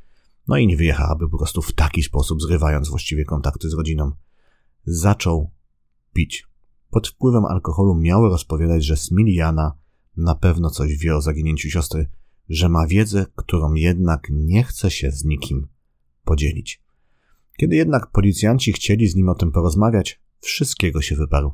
no 0.48 0.56
i 0.56 0.66
nie 0.66 0.76
wyjechałaby 0.76 1.28
po 1.28 1.38
prostu 1.38 1.62
w 1.62 1.72
taki 1.72 2.02
sposób, 2.02 2.42
zrywając 2.42 2.88
właściwie 2.88 3.24
kontakty 3.24 3.70
z 3.70 3.74
rodziną. 3.74 4.12
Zaczął 4.84 5.50
pić. 6.12 6.46
Pod 6.90 7.08
wpływem 7.08 7.44
alkoholu 7.44 7.94
miały 7.94 8.28
rozpowiadać, 8.28 8.84
że 8.84 8.96
Smiliana 8.96 9.72
na 10.16 10.34
pewno 10.34 10.70
coś 10.70 10.96
wie 10.96 11.16
o 11.16 11.20
zaginięciu 11.20 11.70
siostry, 11.70 12.10
że 12.48 12.68
ma 12.68 12.86
wiedzę, 12.86 13.26
którą 13.36 13.74
jednak 13.74 14.28
nie 14.30 14.64
chce 14.64 14.90
się 14.90 15.10
z 15.10 15.24
nikim 15.24 15.68
podzielić. 16.24 16.82
Kiedy 17.56 17.76
jednak 17.76 18.10
policjanci 18.10 18.72
chcieli 18.72 19.08
z 19.08 19.14
nim 19.14 19.28
o 19.28 19.34
tym 19.34 19.52
porozmawiać, 19.52 20.20
wszystkiego 20.40 21.02
się 21.02 21.16
wyparł. 21.16 21.52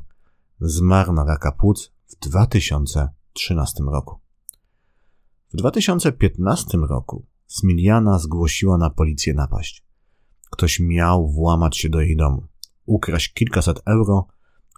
Zmarł 0.61 1.13
na 1.13 1.23
raka 1.23 1.51
płuc 1.51 1.91
w 2.07 2.15
2013 3.37 3.83
roku. 3.83 4.19
W 5.53 5.57
2015 5.57 6.77
roku 6.77 7.25
Smiliana 7.47 8.19
zgłosiła 8.19 8.77
na 8.77 8.89
policję 8.89 9.33
napaść. 9.33 9.85
Ktoś 10.51 10.79
miał 10.79 11.31
włamać 11.31 11.77
się 11.77 11.89
do 11.89 12.01
jej 12.01 12.17
domu, 12.17 12.47
ukraść 12.85 13.33
kilkaset 13.33 13.81
euro, 13.85 14.27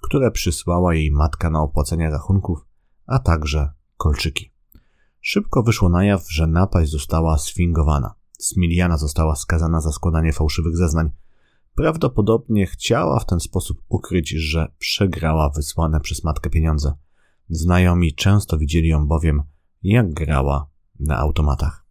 które 0.03 0.31
przysłała 0.31 0.95
jej 0.95 1.11
matka 1.11 1.49
na 1.49 1.61
opłacenie 1.61 2.09
rachunków, 2.09 2.65
a 3.05 3.19
także 3.19 3.71
kolczyki. 3.97 4.51
Szybko 5.21 5.63
wyszło 5.63 5.89
na 5.89 6.05
jaw, 6.05 6.31
że 6.31 6.47
napaść 6.47 6.91
została 6.91 7.37
sfingowana. 7.37 8.13
Smiliana 8.39 8.97
została 8.97 9.35
skazana 9.35 9.81
za 9.81 9.91
składanie 9.91 10.33
fałszywych 10.33 10.77
zeznań. 10.77 11.09
Prawdopodobnie 11.75 12.65
chciała 12.65 13.19
w 13.19 13.25
ten 13.25 13.39
sposób 13.39 13.81
ukryć, 13.89 14.29
że 14.29 14.71
przegrała 14.77 15.49
wysłane 15.49 15.99
przez 15.99 16.23
matkę 16.23 16.49
pieniądze. 16.49 16.93
Znajomi 17.49 18.13
często 18.13 18.57
widzieli 18.57 18.89
ją 18.89 19.07
bowiem, 19.07 19.43
jak 19.83 20.13
grała 20.13 20.69
na 20.99 21.17
automatach. 21.17 21.85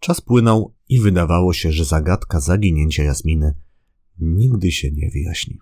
Czas 0.00 0.20
płynął 0.20 0.74
i 0.88 1.00
wydawało 1.00 1.52
się, 1.52 1.72
że 1.72 1.84
zagadka 1.84 2.40
zaginięcia 2.40 3.02
Jasminy 3.02 3.54
nigdy 4.18 4.72
się 4.72 4.90
nie 4.90 5.10
wyjaśni. 5.10 5.58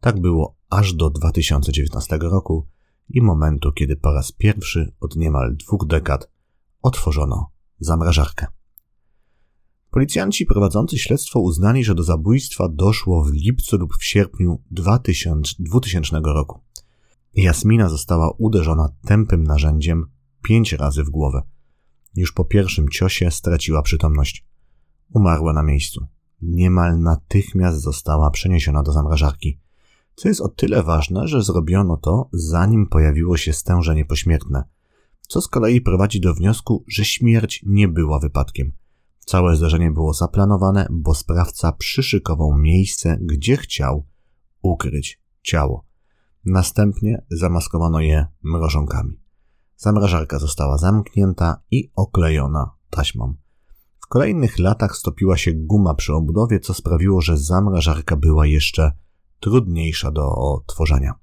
Tak 0.00 0.20
było 0.20 0.56
aż 0.70 0.94
do 0.94 1.10
2019 1.10 2.18
roku 2.20 2.66
i 3.08 3.22
momentu, 3.22 3.72
kiedy 3.72 3.96
po 3.96 4.12
raz 4.12 4.32
pierwszy 4.32 4.92
od 5.00 5.16
niemal 5.16 5.56
dwóch 5.56 5.86
dekad 5.86 6.30
otworzono 6.82 7.50
zamrażarkę. 7.78 8.46
Policjanci 9.90 10.46
prowadzący 10.46 10.98
śledztwo 10.98 11.40
uznali, 11.40 11.84
że 11.84 11.94
do 11.94 12.02
zabójstwa 12.02 12.68
doszło 12.68 13.24
w 13.24 13.32
lipcu 13.32 13.76
lub 13.76 13.96
w 13.96 14.04
sierpniu 14.04 14.62
2000, 14.70 15.54
2000 15.58 16.20
roku. 16.24 16.63
Jasmina 17.36 17.88
została 17.88 18.30
uderzona 18.38 18.88
tępym 19.06 19.44
narzędziem 19.44 20.06
pięć 20.42 20.72
razy 20.72 21.04
w 21.04 21.10
głowę. 21.10 21.42
Już 22.16 22.32
po 22.32 22.44
pierwszym 22.44 22.88
ciosie 22.88 23.30
straciła 23.30 23.82
przytomność. 23.82 24.46
Umarła 25.14 25.52
na 25.52 25.62
miejscu. 25.62 26.06
Niemal 26.42 27.00
natychmiast 27.00 27.80
została 27.80 28.30
przeniesiona 28.30 28.82
do 28.82 28.92
zamrażarki. 28.92 29.58
Co 30.14 30.28
jest 30.28 30.40
o 30.40 30.48
tyle 30.48 30.82
ważne, 30.82 31.28
że 31.28 31.42
zrobiono 31.42 31.96
to 31.96 32.28
zanim 32.32 32.86
pojawiło 32.86 33.36
się 33.36 33.52
stężenie 33.52 34.04
pośmiertne, 34.04 34.64
co 35.28 35.40
z 35.40 35.48
kolei 35.48 35.80
prowadzi 35.80 36.20
do 36.20 36.34
wniosku, 36.34 36.84
że 36.88 37.04
śmierć 37.04 37.62
nie 37.66 37.88
była 37.88 38.18
wypadkiem. 38.18 38.72
Całe 39.18 39.56
zdarzenie 39.56 39.90
było 39.90 40.14
zaplanowane, 40.14 40.86
bo 40.90 41.14
sprawca 41.14 41.72
przyszykował 41.72 42.58
miejsce, 42.58 43.18
gdzie 43.20 43.56
chciał 43.56 44.06
ukryć 44.62 45.20
ciało. 45.42 45.84
Następnie 46.46 47.24
zamaskowano 47.30 48.00
je 48.00 48.26
mrożonkami. 48.42 49.20
Zamrażarka 49.76 50.38
została 50.38 50.78
zamknięta 50.78 51.62
i 51.70 51.90
oklejona 51.96 52.70
taśmą. 52.90 53.34
W 54.00 54.06
kolejnych 54.06 54.58
latach 54.58 54.96
stopiła 54.96 55.36
się 55.36 55.52
guma 55.52 55.94
przy 55.94 56.14
obudowie, 56.14 56.60
co 56.60 56.74
sprawiło, 56.74 57.20
że 57.20 57.38
zamrażarka 57.38 58.16
była 58.16 58.46
jeszcze 58.46 58.92
trudniejsza 59.40 60.10
do 60.10 60.34
otworzenia. 60.34 61.14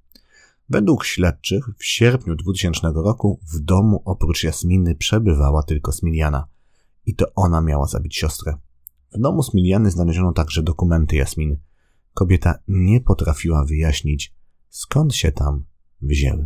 Według 0.70 1.06
śledczych 1.06 1.66
w 1.78 1.86
sierpniu 1.86 2.36
2000 2.36 2.92
roku 2.96 3.40
w 3.54 3.60
domu 3.60 4.02
oprócz 4.06 4.44
Jasminy 4.44 4.96
przebywała 4.96 5.64
tylko 5.64 5.92
Smiliana 5.92 6.48
i 7.06 7.16
to 7.16 7.26
ona 7.36 7.62
miała 7.62 7.88
zabić 7.88 8.18
siostrę. 8.18 8.54
W 9.16 9.20
domu 9.20 9.44
Smiliany 9.44 9.92
znaleziono 9.92 10.34
także 10.34 10.64
dokumenty 10.64 11.16
Jasminy. 11.16 11.60
Kobieta 12.14 12.56
nie 12.68 13.02
potrafiła 13.02 13.66
wyjaśnić, 13.66 14.36
skąd 14.72 15.16
się 15.16 15.32
tam 15.32 15.66
wzięły. 16.02 16.46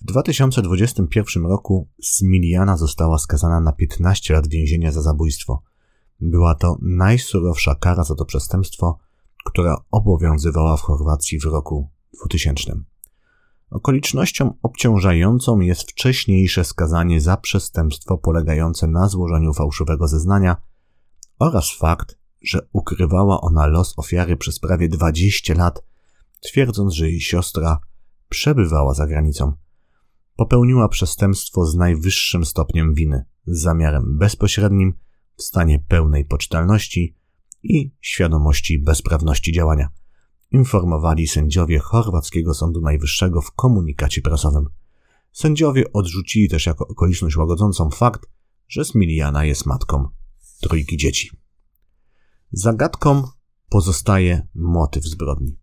W 0.00 0.04
2021 0.04 1.46
roku 1.46 1.88
Smiliana 2.02 2.76
została 2.76 3.18
skazana 3.18 3.60
na 3.60 3.72
15 3.72 4.34
lat 4.34 4.48
więzienia 4.48 4.92
za 4.92 5.02
zabójstwo. 5.02 5.62
Była 6.20 6.54
to 6.54 6.78
najsurowsza 6.82 7.74
kara 7.74 8.04
za 8.04 8.14
to 8.14 8.24
przestępstwo, 8.24 8.98
która 9.44 9.76
obowiązywała 9.90 10.76
w 10.76 10.80
Chorwacji 10.80 11.38
w 11.38 11.44
roku 11.44 11.88
2000. 12.24 12.72
Okolicznością 13.70 14.54
obciążającą 14.62 15.60
jest 15.60 15.90
wcześniejsze 15.90 16.64
skazanie 16.64 17.20
za 17.20 17.36
przestępstwo 17.36 18.18
polegające 18.18 18.86
na 18.86 19.08
złożeniu 19.08 19.54
fałszywego 19.54 20.08
zeznania 20.08 20.56
oraz 21.38 21.76
fakt, 21.78 22.18
że 22.42 22.68
ukrywała 22.72 23.40
ona 23.40 23.66
los 23.66 23.94
ofiary 23.96 24.36
przez 24.36 24.58
prawie 24.58 24.88
20 24.88 25.54
lat, 25.54 25.82
twierdząc, 26.40 26.94
że 26.94 27.10
jej 27.10 27.20
siostra 27.20 27.80
przebywała 28.28 28.94
za 28.94 29.06
granicą. 29.06 29.52
Popełniła 30.36 30.88
przestępstwo 30.88 31.66
z 31.66 31.76
najwyższym 31.76 32.44
stopniem 32.44 32.94
winy, 32.94 33.24
z 33.46 33.60
zamiarem 33.60 34.18
bezpośrednim, 34.18 34.94
w 35.36 35.42
stanie 35.42 35.78
pełnej 35.88 36.24
poczytalności 36.24 37.16
i 37.62 37.94
świadomości 38.00 38.78
bezprawności 38.78 39.52
działania, 39.52 39.88
informowali 40.50 41.26
sędziowie 41.26 41.78
chorwackiego 41.78 42.54
Sądu 42.54 42.80
Najwyższego 42.80 43.40
w 43.40 43.50
komunikacie 43.50 44.22
prasowym. 44.22 44.66
Sędziowie 45.32 45.92
odrzucili 45.92 46.48
też 46.48 46.66
jako 46.66 46.88
okoliczność 46.88 47.36
łagodzącą 47.36 47.90
fakt, 47.90 48.26
że 48.68 48.84
Smiliana 48.84 49.44
jest 49.44 49.66
matką 49.66 50.08
trójki 50.60 50.96
dzieci. 50.96 51.30
Zagadką 52.52 53.22
pozostaje 53.68 54.48
motyw 54.54 55.04
zbrodni. 55.04 55.58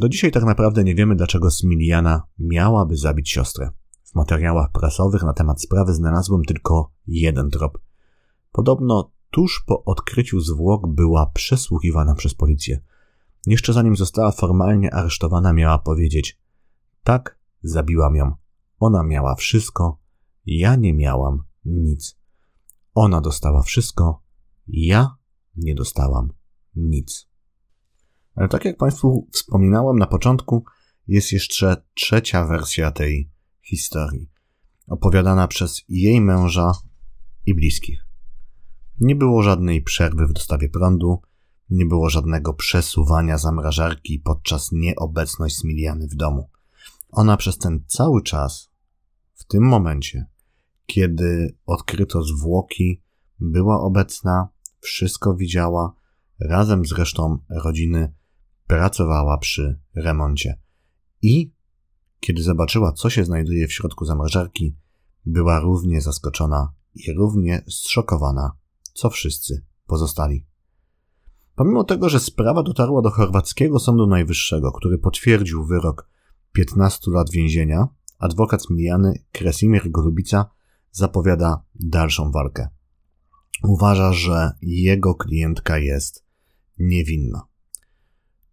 Do 0.00 0.08
dzisiaj 0.08 0.32
tak 0.32 0.44
naprawdę 0.44 0.84
nie 0.84 0.94
wiemy, 0.94 1.16
dlaczego 1.16 1.50
Smiliana 1.50 2.22
miałaby 2.38 2.96
zabić 2.96 3.30
siostrę. 3.30 3.70
W 4.04 4.14
materiałach 4.14 4.72
prasowych 4.72 5.22
na 5.22 5.32
temat 5.32 5.62
sprawy 5.62 5.94
znalazłem 5.94 6.44
tylko 6.44 6.90
jeden 7.06 7.50
trop. 7.50 7.78
Podobno 8.52 9.12
tuż 9.30 9.64
po 9.66 9.84
odkryciu 9.84 10.40
zwłok 10.40 10.86
była 10.86 11.26
przesłuchiwana 11.26 12.14
przez 12.14 12.34
policję. 12.34 12.80
Jeszcze 13.46 13.72
zanim 13.72 13.96
została 13.96 14.32
formalnie 14.32 14.94
aresztowana, 14.94 15.52
miała 15.52 15.78
powiedzieć: 15.78 16.40
Tak, 17.04 17.38
zabiłam 17.62 18.16
ją. 18.16 18.32
Ona 18.80 19.02
miała 19.02 19.34
wszystko, 19.34 19.98
ja 20.46 20.76
nie 20.76 20.94
miałam 20.94 21.42
nic. 21.64 22.18
Ona 22.94 23.20
dostała 23.20 23.62
wszystko, 23.62 24.22
ja 24.68 25.16
nie 25.56 25.74
dostałam 25.74 26.32
nic. 26.76 27.28
Ale 28.38 28.48
tak 28.48 28.64
jak 28.64 28.76
Państwu 28.76 29.28
wspominałem 29.32 29.98
na 29.98 30.06
początku, 30.06 30.64
jest 31.08 31.32
jeszcze 31.32 31.82
trzecia 31.94 32.46
wersja 32.46 32.90
tej 32.90 33.30
historii, 33.62 34.30
opowiadana 34.86 35.48
przez 35.48 35.84
jej 35.88 36.20
męża 36.20 36.72
i 37.46 37.54
bliskich. 37.54 38.06
Nie 39.00 39.16
było 39.16 39.42
żadnej 39.42 39.82
przerwy 39.82 40.26
w 40.26 40.32
dostawie 40.32 40.68
prądu, 40.68 41.22
nie 41.70 41.86
było 41.86 42.10
żadnego 42.10 42.54
przesuwania 42.54 43.38
zamrażarki 43.38 44.18
podczas 44.18 44.72
nieobecności 44.72 45.60
Smiliany 45.60 46.08
w 46.08 46.14
domu. 46.14 46.48
Ona 47.10 47.36
przez 47.36 47.58
ten 47.58 47.84
cały 47.86 48.22
czas, 48.22 48.70
w 49.34 49.44
tym 49.44 49.62
momencie, 49.62 50.26
kiedy 50.86 51.56
odkryto 51.66 52.22
zwłoki, 52.22 53.02
była 53.40 53.80
obecna, 53.80 54.48
wszystko 54.80 55.34
widziała, 55.34 55.92
razem 56.40 56.86
z 56.86 56.92
resztą 56.92 57.38
rodziny 57.50 58.17
pracowała 58.68 59.38
przy 59.38 59.80
remoncie. 59.94 60.58
I 61.22 61.52
kiedy 62.20 62.42
zobaczyła, 62.42 62.92
co 62.92 63.10
się 63.10 63.24
znajduje 63.24 63.68
w 63.68 63.72
środku 63.72 64.04
zamrażarki, 64.04 64.76
była 65.26 65.60
równie 65.60 66.00
zaskoczona 66.00 66.72
i 66.94 67.12
równie 67.12 67.64
zszokowana, 67.68 68.52
co 68.94 69.10
wszyscy 69.10 69.64
pozostali. 69.86 70.46
Pomimo 71.54 71.84
tego, 71.84 72.08
że 72.08 72.20
sprawa 72.20 72.62
dotarła 72.62 73.02
do 73.02 73.10
chorwackiego 73.10 73.78
Sądu 73.78 74.06
Najwyższego, 74.06 74.72
który 74.72 74.98
potwierdził 74.98 75.64
wyrok 75.64 76.08
15 76.52 77.10
lat 77.10 77.30
więzienia, 77.30 77.88
adwokat 78.18 78.62
Smiliany 78.62 79.24
Kresimir 79.32 79.90
Golubica 79.90 80.50
zapowiada 80.90 81.62
dalszą 81.74 82.30
walkę. 82.30 82.68
Uważa, 83.64 84.12
że 84.12 84.50
jego 84.62 85.14
klientka 85.14 85.78
jest 85.78 86.24
niewinna. 86.78 87.47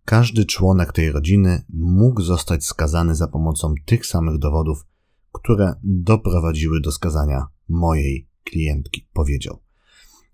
Każdy 0.06 0.46
członek 0.46 0.94
tej 0.94 1.12
rodziny 1.12 1.66
mógł 1.70 2.22
zostać 2.22 2.66
skazany 2.66 3.16
za 3.16 3.28
pomocą 3.28 3.74
tych 3.86 4.06
samych 4.06 4.38
dowodów, 4.38 4.86
które 5.32 5.74
doprowadziły 5.84 6.82
do 6.82 6.92
skazania 6.92 7.48
mojej 7.70 8.28
klientki, 8.44 9.08
powiedział. 9.14 9.60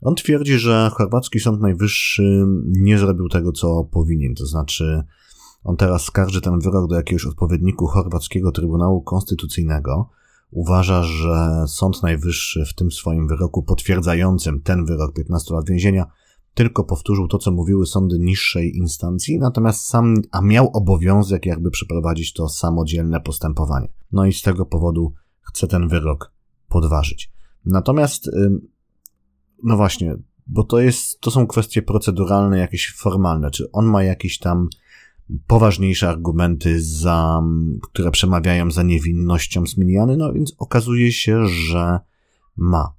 On 0.02 0.16
twierdzi, 0.16 0.60
że 0.60 0.92
chorwacki 0.94 1.40
Sąd 1.40 1.62
Najwyższy 1.62 2.46
nie 2.66 2.98
zrobił 2.98 3.30
tego, 3.30 3.52
co 3.52 3.84
powinien, 3.84 4.36
to 4.36 4.46
znaczy 4.46 5.04
on 5.64 5.78
teraz 5.78 6.04
skarży 6.04 6.42
ten 6.42 6.60
wyrok 6.60 6.90
do 6.90 6.96
jakiegoś 6.96 7.26
odpowiedniku 7.26 7.88
chorwackiego 7.88 8.52
Trybunału 8.52 9.02
Konstytucyjnego. 9.02 10.10
Uważa, 10.52 11.04
że 11.04 11.64
Sąd 11.68 12.04
Najwyższy 12.04 12.66
w 12.66 12.76
tym 12.76 12.92
swoim 12.92 13.28
wyroku 13.28 13.64
potwierdzającym 13.64 14.62
ten 14.62 14.86
wyrok 14.86 15.14
15 15.14 15.54
lat 15.54 15.70
więzienia 15.70 16.06
tylko 16.54 16.84
powtórzył 16.84 17.28
to, 17.28 17.38
co 17.38 17.52
mówiły 17.52 17.86
sądy 17.86 18.20
niższej 18.20 18.78
instancji, 18.78 19.40
natomiast 19.40 19.88
sam, 19.88 20.16
a 20.32 20.42
miał 20.42 20.70
obowiązek 20.74 21.46
jakby 21.46 21.72
przeprowadzić 21.72 22.34
to 22.34 22.50
samodzielne 22.50 23.22
postępowanie. 23.22 23.88
No 24.12 24.26
i 24.26 24.34
z 24.34 24.42
tego 24.42 24.66
powodu 24.66 25.14
chce 25.42 25.68
ten 25.68 25.88
wyrok 25.88 26.32
podważyć. 26.68 27.32
Natomiast 27.66 28.30
no 29.64 29.78
właśnie, 29.78 30.16
bo 30.48 30.64
to 30.64 30.80
jest, 30.80 31.22
to 31.22 31.32
są 31.32 31.48
kwestie 31.48 31.82
proceduralne, 31.82 32.58
jakieś 32.58 32.94
formalne. 32.98 33.52
Czy 33.52 33.72
on 33.72 33.86
ma 33.86 34.04
jakieś 34.04 34.40
tam 34.40 34.68
poważniejsze 35.48 36.10
argumenty, 36.10 36.84
za, 36.84 37.42
które 37.82 38.12
przemawiają 38.12 38.72
za 38.72 38.84
niewinnością 38.84 39.66
Smiliany? 39.66 40.18
No 40.18 40.34
więc 40.34 40.54
okazuje 40.58 41.12
się, 41.12 41.48
że 41.48 42.00
ma. 42.58 42.94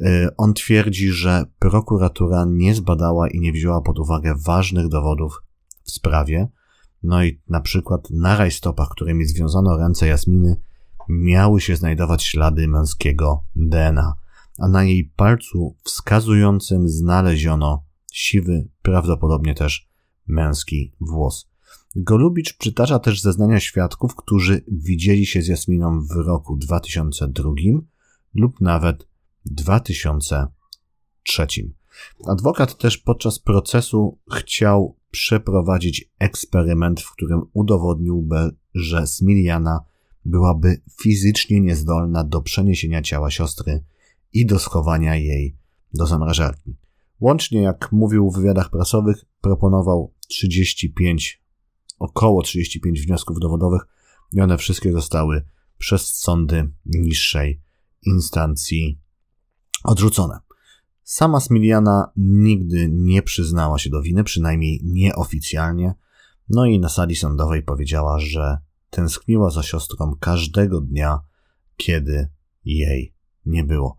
Y, 0.00 0.28
on 0.36 0.54
twierdzi, 0.54 1.08
że 1.08 1.44
prokuratura 1.58 2.44
nie 2.48 2.74
zbadała 2.74 3.28
i 3.28 3.40
nie 3.40 3.52
wzięła 3.52 3.80
pod 3.80 3.98
uwagę 3.98 4.34
ważnych 4.46 4.88
dowodów 4.88 5.42
w 5.84 5.90
sprawie. 5.90 6.48
No 7.02 7.24
i 7.24 7.40
na 7.48 7.60
przykład 7.60 8.10
na 8.10 8.36
rajstopach, 8.36 8.88
którymi 8.88 9.24
związano 9.24 9.76
ręce 9.76 10.06
Jasminy, 10.06 10.60
miały 11.08 11.60
się 11.60 11.76
znajdować 11.76 12.22
ślady 12.22 12.68
męskiego 12.68 13.44
DNA 13.56 14.14
a 14.60 14.68
na 14.68 14.84
jej 14.84 15.04
palcu 15.16 15.76
wskazującym 15.84 16.88
znaleziono 16.88 17.84
siwy, 18.12 18.68
prawdopodobnie 18.82 19.54
też 19.54 19.88
męski 20.26 20.92
włos. 21.00 21.50
Golubicz 21.96 22.56
przytacza 22.56 22.98
też 22.98 23.20
zeznania 23.20 23.60
świadków, 23.60 24.16
którzy 24.16 24.64
widzieli 24.68 25.26
się 25.26 25.42
z 25.42 25.48
Jasminą 25.48 26.00
w 26.00 26.10
roku 26.10 26.56
2002 26.56 27.50
lub 28.34 28.60
nawet 28.60 29.06
2003. 29.46 31.46
Adwokat 32.26 32.78
też 32.78 32.98
podczas 32.98 33.38
procesu 33.38 34.18
chciał 34.32 34.96
przeprowadzić 35.10 36.10
eksperyment, 36.18 37.00
w 37.00 37.12
którym 37.12 37.42
udowodniłby, 37.52 38.50
że 38.74 39.06
Smiliana 39.06 39.80
byłaby 40.24 40.82
fizycznie 41.00 41.60
niezdolna 41.60 42.24
do 42.24 42.42
przeniesienia 42.42 43.02
ciała 43.02 43.30
siostry 43.30 43.84
i 44.32 44.46
do 44.46 44.58
schowania 44.58 45.16
jej 45.16 45.56
do 45.94 46.06
zamrażarki. 46.06 46.76
Łącznie, 47.20 47.62
jak 47.62 47.92
mówił 47.92 48.30
w 48.30 48.36
wywiadach 48.36 48.70
prasowych, 48.70 49.24
proponował 49.40 50.14
35, 50.28 51.42
około 51.98 52.42
35 52.42 53.06
wniosków 53.06 53.40
dowodowych 53.40 53.82
i 54.32 54.40
one 54.40 54.58
wszystkie 54.58 54.92
zostały 54.92 55.44
przez 55.78 56.14
sądy 56.14 56.72
niższej 56.86 57.60
instancji 58.02 59.00
odrzucone. 59.84 60.38
Sama 61.02 61.40
Smiliana 61.40 62.12
nigdy 62.16 62.88
nie 62.92 63.22
przyznała 63.22 63.78
się 63.78 63.90
do 63.90 64.02
winy, 64.02 64.24
przynajmniej 64.24 64.80
nieoficjalnie, 64.84 65.94
no 66.48 66.64
i 66.64 66.80
na 66.80 66.88
sali 66.88 67.16
sądowej 67.16 67.62
powiedziała, 67.62 68.18
że 68.18 68.58
tęskniła 68.90 69.50
za 69.50 69.62
siostrą 69.62 70.14
każdego 70.20 70.80
dnia, 70.80 71.20
kiedy 71.76 72.28
jej 72.64 73.14
nie 73.46 73.64
było. 73.64 73.96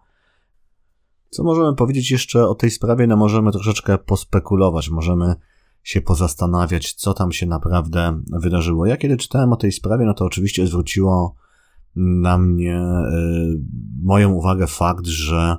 Co 1.30 1.44
możemy 1.44 1.76
powiedzieć 1.76 2.12
jeszcze 2.12 2.48
o 2.48 2.56
tej 2.56 2.72
sprawie? 2.72 3.08
No 3.08 3.16
możemy 3.18 3.52
troszeczkę 3.52 3.98
pospekulować, 3.98 4.90
możemy 4.90 5.36
się 5.84 6.02
pozastanawiać, 6.02 6.94
co 6.94 7.14
tam 7.14 7.32
się 7.32 7.46
naprawdę 7.46 8.22
wydarzyło. 8.42 8.86
Ja 8.86 8.98
kiedy 8.98 9.18
czytałem 9.18 9.54
o 9.54 9.56
tej 9.56 9.72
sprawie, 9.72 10.06
no 10.06 10.14
to 10.14 10.26
oczywiście 10.26 10.68
zwróciło 10.68 11.36
na 11.96 12.38
mnie 12.38 12.78
y, 12.78 13.62
moją 14.04 14.32
uwagę 14.32 14.68
fakt, 14.68 15.06
że 15.06 15.58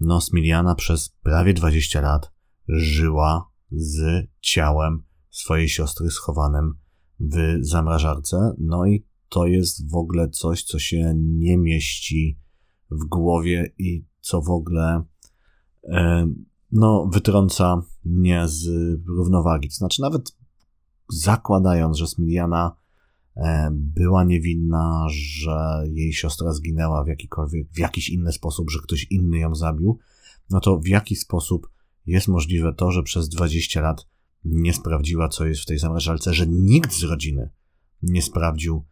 no 0.00 0.20
Smiliana 0.20 0.74
przez 0.74 1.08
prawie 1.08 1.54
20 1.54 2.00
lat 2.00 2.32
żyła 2.68 3.50
z 3.70 4.26
ciałem 4.40 5.02
swojej 5.30 5.68
siostry 5.68 6.10
schowanym 6.10 6.74
w 7.20 7.58
zamrażarce. 7.60 8.54
No 8.58 8.86
i 8.86 9.06
to 9.28 9.46
jest 9.46 9.90
w 9.90 9.94
ogóle 9.94 10.28
coś, 10.28 10.64
co 10.64 10.78
się 10.78 11.12
nie 11.16 11.58
mieści 11.58 12.38
w 12.90 13.04
głowie 13.04 13.72
i 13.78 14.06
co 14.20 14.42
w 14.42 14.50
ogóle 14.50 15.02
e, 15.84 16.28
no, 16.72 17.08
wytrąca 17.12 17.82
mnie 18.04 18.48
z 18.48 18.68
równowagi. 19.06 19.68
To 19.68 19.74
znaczy, 19.74 20.02
nawet 20.02 20.36
zakładając, 21.08 21.96
że 21.96 22.06
Smiliana 22.06 22.76
była 23.70 24.24
niewinna, 24.24 25.06
że 25.08 25.84
jej 25.86 26.12
siostra 26.12 26.52
zginęła 26.52 27.04
w 27.04 27.08
jakikolwiek, 27.08 27.68
w 27.72 27.78
jakiś 27.78 28.08
inny 28.08 28.32
sposób, 28.32 28.70
że 28.70 28.78
ktoś 28.82 29.06
inny 29.10 29.38
ją 29.38 29.54
zabił, 29.54 29.98
no 30.50 30.60
to 30.60 30.78
w 30.78 30.86
jaki 30.86 31.16
sposób 31.16 31.70
jest 32.06 32.28
możliwe 32.28 32.72
to, 32.74 32.90
że 32.90 33.02
przez 33.02 33.28
20 33.28 33.80
lat 33.80 34.06
nie 34.44 34.74
sprawdziła, 34.74 35.28
co 35.28 35.46
jest 35.46 35.60
w 35.60 35.66
tej 35.66 35.78
zamrażalce, 35.78 36.34
że 36.34 36.46
nikt 36.46 36.92
z 36.92 37.02
rodziny 37.02 37.50
nie 38.02 38.22
sprawdził, 38.22 38.84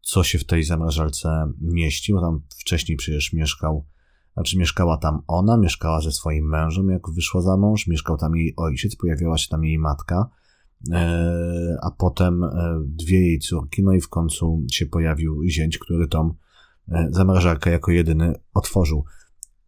co 0.00 0.24
się 0.24 0.38
w 0.38 0.44
tej 0.44 0.64
zamrażalce 0.64 1.52
mieści, 1.60 2.12
bo 2.12 2.20
tam 2.20 2.40
wcześniej 2.58 2.96
przecież 2.96 3.32
mieszkał, 3.32 3.86
znaczy 4.34 4.58
mieszkała 4.58 4.96
tam 4.96 5.22
ona, 5.26 5.56
mieszkała 5.56 6.00
ze 6.00 6.12
swoim 6.12 6.48
mężem, 6.48 6.88
jak 6.88 7.10
wyszła 7.10 7.42
za 7.42 7.56
mąż, 7.56 7.86
mieszkał 7.86 8.16
tam 8.16 8.36
jej 8.36 8.54
ojciec, 8.56 8.96
pojawiała 8.96 9.38
się 9.38 9.48
tam 9.48 9.64
jej 9.64 9.78
matka, 9.78 10.16
e, 10.16 10.28
a 11.82 11.90
potem 11.90 12.44
e, 12.44 12.50
dwie 12.84 13.20
jej 13.20 13.38
córki, 13.38 13.82
no 13.82 13.92
i 13.92 14.00
w 14.00 14.08
końcu 14.08 14.64
się 14.70 14.86
pojawił 14.86 15.42
zięć, 15.48 15.78
który 15.78 16.08
tą 16.08 16.34
e, 16.88 17.08
zamrażarkę 17.10 17.70
jako 17.70 17.90
jedyny 17.90 18.34
otworzył. 18.54 19.04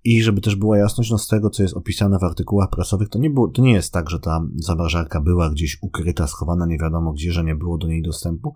I 0.04 0.22
żeby 0.22 0.40
też 0.40 0.56
była 0.56 0.78
jasność, 0.78 1.10
no 1.10 1.18
z 1.18 1.28
tego, 1.28 1.50
co 1.50 1.62
jest 1.62 1.76
opisane 1.76 2.18
w 2.18 2.24
artykułach 2.24 2.70
prasowych, 2.70 3.08
to 3.08 3.18
nie, 3.18 3.30
było, 3.30 3.48
to 3.48 3.62
nie 3.62 3.72
jest 3.72 3.92
tak, 3.92 4.10
że 4.10 4.20
ta 4.20 4.46
zamrażarka 4.54 5.20
była 5.20 5.50
gdzieś 5.50 5.78
ukryta, 5.82 6.26
schowana 6.26 6.66
nie 6.66 6.78
wiadomo 6.78 7.12
gdzie, 7.12 7.32
że 7.32 7.44
nie 7.44 7.54
było 7.54 7.78
do 7.78 7.86
niej 7.86 8.02
dostępu. 8.02 8.54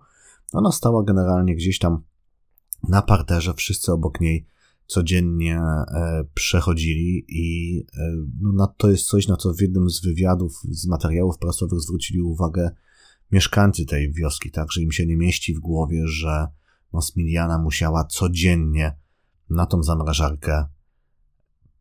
Ona 0.53 0.71
stała 0.71 1.03
generalnie 1.03 1.55
gdzieś 1.55 1.79
tam 1.79 2.01
na 2.89 3.01
parterze, 3.01 3.53
wszyscy 3.53 3.91
obok 3.91 4.21
niej 4.21 4.45
codziennie 4.89 5.55
e, 5.57 6.23
przechodzili 6.33 7.25
i 7.27 7.79
e, 7.97 8.15
no, 8.41 8.73
to 8.77 8.91
jest 8.91 9.05
coś, 9.05 9.27
na 9.27 9.35
co 9.35 9.53
w 9.53 9.61
jednym 9.61 9.89
z 9.89 10.01
wywiadów, 10.01 10.53
z 10.69 10.87
materiałów 10.87 11.37
prasowych 11.37 11.79
zwrócili 11.79 12.21
uwagę 12.21 12.71
mieszkańcy 13.31 13.85
tej 13.85 14.13
wioski, 14.13 14.51
tak, 14.51 14.71
że 14.71 14.81
im 14.81 14.91
się 14.91 15.05
nie 15.05 15.17
mieści 15.17 15.53
w 15.53 15.59
głowie, 15.59 16.07
że 16.07 16.47
no, 16.93 17.01
Smiliana 17.01 17.57
musiała 17.57 18.05
codziennie 18.05 18.97
na 19.49 19.65
tą 19.65 19.83
zamrażarkę 19.83 20.65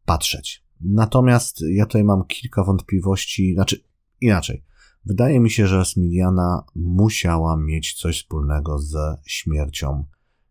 patrzeć. 0.04 0.64
Natomiast 0.80 1.60
ja 1.70 1.86
tutaj 1.86 2.04
mam 2.04 2.24
kilka 2.26 2.64
wątpliwości, 2.64 3.54
znaczy 3.54 3.84
inaczej. 4.20 4.64
Wydaje 5.04 5.40
mi 5.40 5.50
się, 5.50 5.66
że 5.66 5.84
Smiliana 5.84 6.64
musiała 6.74 7.56
mieć 7.56 7.94
coś 7.94 8.18
wspólnego 8.18 8.78
ze 8.78 9.16
śmiercią 9.26 10.04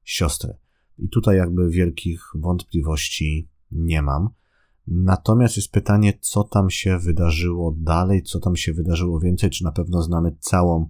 siostry. 0.04 0.58
I 0.98 1.10
tutaj 1.10 1.38
jakby 1.38 1.70
wielkich 1.70 2.24
wątpliwości 2.36 3.50
nie 3.72 4.02
mam. 4.02 4.30
Natomiast 4.88 5.58
jest 5.58 5.72
pytanie, 5.72 6.14
co 6.22 6.44
tam 6.44 6.70
się 6.70 7.00
wydarzyło 7.00 7.76
dalej, 7.78 8.24
co 8.24 8.40
tam 8.40 8.56
się 8.56 8.74
wydarzyło 8.74 9.20
więcej, 9.20 9.50
czy 9.50 9.64
na 9.64 9.72
pewno 9.72 10.02
znamy 10.02 10.36
całą 10.40 10.90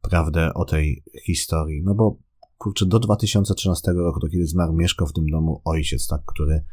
prawdę 0.00 0.54
o 0.54 0.64
tej 0.64 1.02
historii. 1.26 1.82
No 1.82 1.94
bo 1.94 2.18
kurczę, 2.58 2.86
do 2.86 2.98
2013 2.98 3.92
roku, 3.92 4.20
do 4.20 4.28
kiedy 4.28 4.46
zmarł, 4.46 4.72
mieszkał 4.72 5.06
w 5.06 5.12
tym 5.12 5.26
domu 5.26 5.62
ojciec, 5.64 6.06
tak, 6.06 6.20
który 6.26 6.64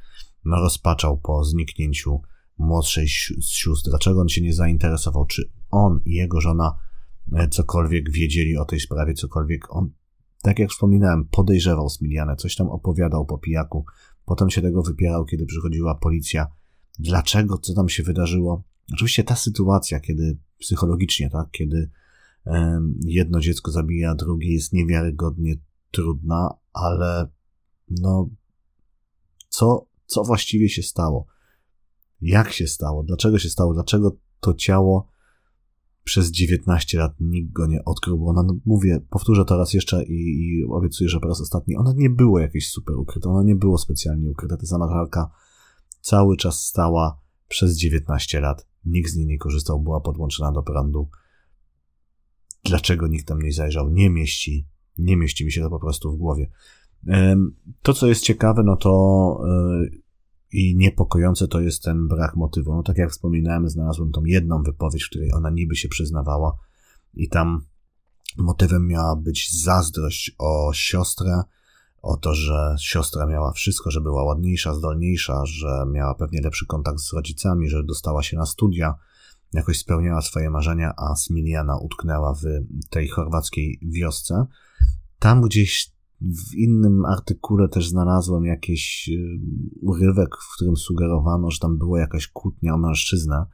no, 0.45 0.55
rozpaczał 0.55 1.17
po 1.17 1.43
zniknięciu 1.43 2.21
młodszej 2.57 3.07
sióstr. 3.41 3.89
Dlaczego 3.89 4.21
on 4.21 4.29
się 4.29 4.41
nie 4.41 4.53
zainteresował? 4.53 5.25
Czy 5.25 5.51
on 5.69 5.99
i 6.05 6.13
jego 6.13 6.41
żona 6.41 6.79
e, 7.33 7.47
cokolwiek 7.47 8.11
wiedzieli 8.11 8.57
o 8.57 8.65
tej 8.65 8.79
sprawie, 8.79 9.13
cokolwiek 9.13 9.75
on, 9.75 9.91
tak 10.43 10.59
jak 10.59 10.69
wspominałem, 10.69 11.25
podejrzewał 11.25 11.89
Smilianę, 11.89 12.35
coś 12.35 12.55
tam 12.55 12.69
opowiadał 12.69 13.25
po 13.25 13.37
pijaku, 13.37 13.85
potem 14.25 14.49
się 14.49 14.61
tego 14.61 14.81
wypierał, 14.81 15.25
kiedy 15.25 15.45
przychodziła 15.45 15.95
policja. 15.95 16.47
Dlaczego, 16.99 17.57
co 17.57 17.73
tam 17.73 17.89
się 17.89 18.03
wydarzyło? 18.03 18.63
Oczywiście 18.93 19.23
ta 19.23 19.35
sytuacja, 19.35 19.99
kiedy 19.99 20.37
psychologicznie, 20.59 21.29
tak, 21.29 21.51
kiedy 21.51 21.89
jedno 23.05 23.39
dziecko 23.39 23.71
zabija 23.71 24.15
drugie, 24.15 24.53
jest 24.53 24.73
niewiarygodnie 24.73 25.55
trudna, 25.91 26.49
ale 26.73 27.27
no, 27.89 28.29
co 29.49 29.85
co 30.05 30.23
właściwie 30.23 30.69
się 30.69 30.83
stało. 30.83 31.25
Jak 32.21 32.53
się 32.53 32.67
stało, 32.67 33.03
dlaczego 33.03 33.39
się 33.39 33.49
stało, 33.49 33.73
dlaczego 33.73 34.17
to 34.39 34.53
ciało 34.53 35.07
przez 36.03 36.31
19 36.31 36.97
lat 36.97 37.15
nikt 37.19 37.51
go 37.51 37.67
nie 37.67 37.85
odkrył, 37.85 38.17
bo 38.17 38.25
ona, 38.25 38.43
no, 38.43 38.55
mówię, 38.65 38.99
powtórzę 39.09 39.45
to 39.45 39.57
raz 39.57 39.73
jeszcze 39.73 40.03
i, 40.03 40.13
i 40.13 40.65
obiecuję, 40.69 41.09
że 41.09 41.19
po 41.19 41.27
raz 41.27 41.41
ostatni, 41.41 41.75
ona 41.75 41.93
nie 41.95 42.09
było 42.09 42.39
jakieś 42.39 42.69
super 42.69 42.95
ukryte, 42.95 43.29
ona 43.29 43.43
nie 43.43 43.55
było 43.55 43.77
specjalnie 43.77 44.31
ukryte, 44.31 44.57
ta 44.57 44.65
zamacharka 44.65 45.31
cały 46.01 46.37
czas 46.37 46.65
stała 46.65 47.19
przez 47.47 47.77
19 47.77 48.39
lat, 48.39 48.67
nikt 48.85 49.11
z 49.11 49.15
niej 49.15 49.25
nie 49.25 49.37
korzystał, 49.37 49.79
była 49.79 50.01
podłączona 50.01 50.51
do 50.51 50.63
prądu. 50.63 51.09
Dlaczego 52.63 53.07
nikt 53.07 53.27
tam 53.27 53.41
nie 53.41 53.53
zajrzał? 53.53 53.89
Nie 53.89 54.09
mieści, 54.09 54.67
nie 54.97 55.17
mieści 55.17 55.45
mi 55.45 55.51
się 55.51 55.61
to 55.61 55.69
po 55.69 55.79
prostu 55.79 56.11
w 56.11 56.17
głowie. 56.17 56.51
To, 57.81 57.93
co 57.93 58.07
jest 58.07 58.23
ciekawe, 58.23 58.63
no 58.63 58.75
to 58.75 59.39
e, 59.47 60.02
i 60.53 60.75
niepokojące 60.75 61.47
to 61.47 61.61
jest 61.61 61.83
ten 61.83 62.07
brak 62.07 62.35
motywu. 62.35 62.75
No 62.75 62.83
tak 62.83 62.97
jak 62.97 63.11
wspominałem, 63.11 63.69
znalazłem 63.69 64.11
tą 64.11 64.23
jedną 64.25 64.63
wypowiedź, 64.63 65.03
w 65.03 65.09
której 65.09 65.33
ona 65.33 65.49
niby 65.49 65.75
się 65.75 65.89
przyznawała 65.89 66.57
i 67.13 67.29
tam 67.29 67.65
motywem 68.37 68.87
miała 68.87 69.15
być 69.15 69.61
zazdrość 69.63 70.35
o 70.39 70.71
siostrę, 70.73 71.43
o 72.01 72.17
to, 72.17 72.33
że 72.35 72.75
siostra 72.79 73.25
miała 73.25 73.51
wszystko, 73.51 73.91
że 73.91 74.01
była 74.01 74.23
ładniejsza, 74.23 74.73
zdolniejsza, 74.73 75.45
że 75.45 75.85
miała 75.91 76.15
pewnie 76.15 76.41
lepszy 76.41 76.65
kontakt 76.65 76.99
z 76.99 77.13
rodzicami, 77.13 77.69
że 77.69 77.83
dostała 77.83 78.23
się 78.23 78.37
na 78.37 78.45
studia, 78.45 78.95
jakoś 79.53 79.79
spełniała 79.79 80.21
swoje 80.21 80.49
marzenia, 80.49 80.93
a 80.97 81.15
Smiliana 81.15 81.77
utknęła 81.77 82.33
w 82.33 82.43
tej 82.89 83.07
chorwackiej 83.07 83.79
wiosce. 83.81 84.45
Tam 85.19 85.41
gdzieś 85.41 85.92
w 86.23 86.55
innym 86.55 87.05
artykule 87.05 87.67
też 87.69 87.89
znalazłem 87.89 88.45
jakiś 88.45 89.09
y, 89.09 89.39
urywek, 89.81 90.29
w 90.35 90.55
którym 90.55 90.77
sugerowano, 90.77 91.51
że 91.51 91.59
tam 91.59 91.77
była 91.77 91.99
jakaś 91.99 92.27
kłótnia 92.27 92.73
o 92.73 92.77
mężczyznę 92.77 93.45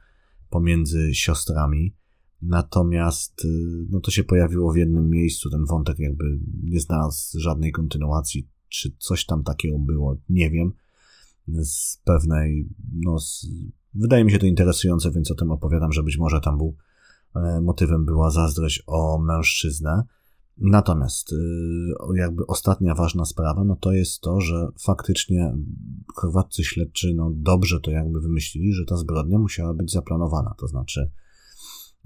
pomiędzy 0.50 1.14
siostrami. 1.14 1.94
Natomiast 2.42 3.44
y, 3.44 3.86
no 3.90 4.00
to 4.00 4.10
się 4.10 4.24
pojawiło 4.24 4.72
w 4.72 4.76
jednym 4.76 5.10
miejscu, 5.10 5.50
ten 5.50 5.64
wątek 5.64 5.98
jakby 5.98 6.40
nie 6.62 6.80
znalazł 6.80 7.40
żadnej 7.40 7.72
kontynuacji, 7.72 8.48
czy 8.68 8.92
coś 8.98 9.26
tam 9.26 9.42
takiego 9.42 9.78
było, 9.78 10.16
nie 10.28 10.50
wiem. 10.50 10.72
z 11.48 12.00
pewnej, 12.04 12.68
no, 12.92 13.18
z, 13.18 13.46
wydaje 13.94 14.24
mi 14.24 14.32
się 14.32 14.38
to 14.38 14.46
interesujące, 14.46 15.10
więc 15.10 15.30
o 15.30 15.34
tym 15.34 15.50
opowiadam, 15.50 15.92
że 15.92 16.02
być 16.02 16.18
może 16.18 16.40
tam 16.40 16.58
był 16.58 16.76
e, 17.36 17.60
motywem 17.60 18.04
była 18.04 18.30
zazdrość 18.30 18.82
o 18.86 19.18
mężczyznę. 19.18 20.02
Natomiast 20.60 21.32
y, 21.32 21.36
jakby 22.16 22.46
ostatnia 22.46 22.94
ważna 22.94 23.24
sprawa, 23.24 23.64
no 23.64 23.76
to 23.76 23.92
jest 23.92 24.20
to, 24.20 24.40
że 24.40 24.68
faktycznie 24.84 25.56
chorwaccy 26.14 26.64
śledczy, 26.64 27.14
no 27.14 27.30
dobrze 27.34 27.80
to 27.80 27.90
jakby 27.90 28.20
wymyślili, 28.20 28.72
że 28.72 28.84
ta 28.84 28.96
zbrodnia 28.96 29.38
musiała 29.38 29.74
być 29.74 29.92
zaplanowana. 29.92 30.54
To 30.58 30.68
znaczy, 30.68 31.10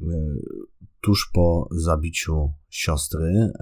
y, 0.00 0.04
tuż 1.00 1.30
po 1.32 1.68
zabiciu 1.70 2.52
siostry, 2.68 3.52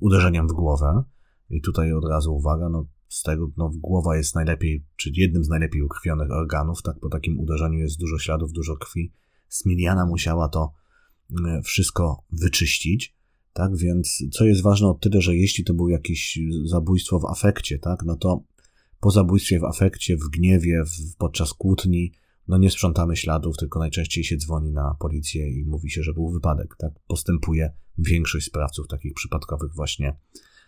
uderzeniem 0.00 0.48
w 0.48 0.52
głowę, 0.52 1.04
i 1.50 1.60
tutaj 1.60 1.92
od 1.92 2.04
razu 2.04 2.34
uwaga, 2.34 2.68
no 2.68 2.86
z 3.08 3.22
tego, 3.22 3.50
no 3.56 3.70
głowa 3.74 4.16
jest 4.16 4.34
najlepiej, 4.34 4.84
czy 4.96 5.10
jednym 5.14 5.44
z 5.44 5.48
najlepiej 5.48 5.82
ukrwionych 5.82 6.30
organów, 6.30 6.82
tak, 6.82 6.98
po 7.00 7.08
takim 7.08 7.40
uderzeniu 7.40 7.78
jest 7.78 7.98
dużo 7.98 8.18
śladów, 8.18 8.52
dużo 8.52 8.76
krwi. 8.76 9.12
Smiliana 9.48 10.06
musiała 10.06 10.48
to 10.48 10.72
y, 11.30 11.62
wszystko 11.62 12.24
wyczyścić. 12.32 13.16
Tak 13.54 13.76
więc, 13.76 14.22
co 14.32 14.44
jest 14.44 14.62
ważne 14.62 14.88
o 14.88 14.94
tyle, 14.94 15.20
że 15.20 15.36
jeśli 15.36 15.64
to 15.64 15.74
było 15.74 15.88
jakieś 15.88 16.38
zabójstwo 16.64 17.20
w 17.20 17.24
afekcie, 17.24 17.78
tak, 17.78 18.02
no 18.04 18.16
to 18.16 18.42
po 19.00 19.10
zabójstwie 19.10 19.60
w 19.60 19.64
afekcie, 19.64 20.16
w 20.16 20.28
gniewie, 20.28 20.84
w, 20.84 21.16
podczas 21.16 21.52
kłótni, 21.52 22.12
no 22.48 22.58
nie 22.58 22.70
sprzątamy 22.70 23.16
śladów, 23.16 23.56
tylko 23.56 23.78
najczęściej 23.78 24.24
się 24.24 24.36
dzwoni 24.36 24.72
na 24.72 24.96
policję 25.00 25.50
i 25.50 25.64
mówi 25.64 25.90
się, 25.90 26.02
że 26.02 26.12
był 26.12 26.30
wypadek, 26.30 26.76
tak. 26.78 26.92
Postępuje 27.06 27.72
większość 27.98 28.46
sprawców 28.46 28.88
takich 28.88 29.14
przypadkowych 29.14 29.74
właśnie 29.74 30.16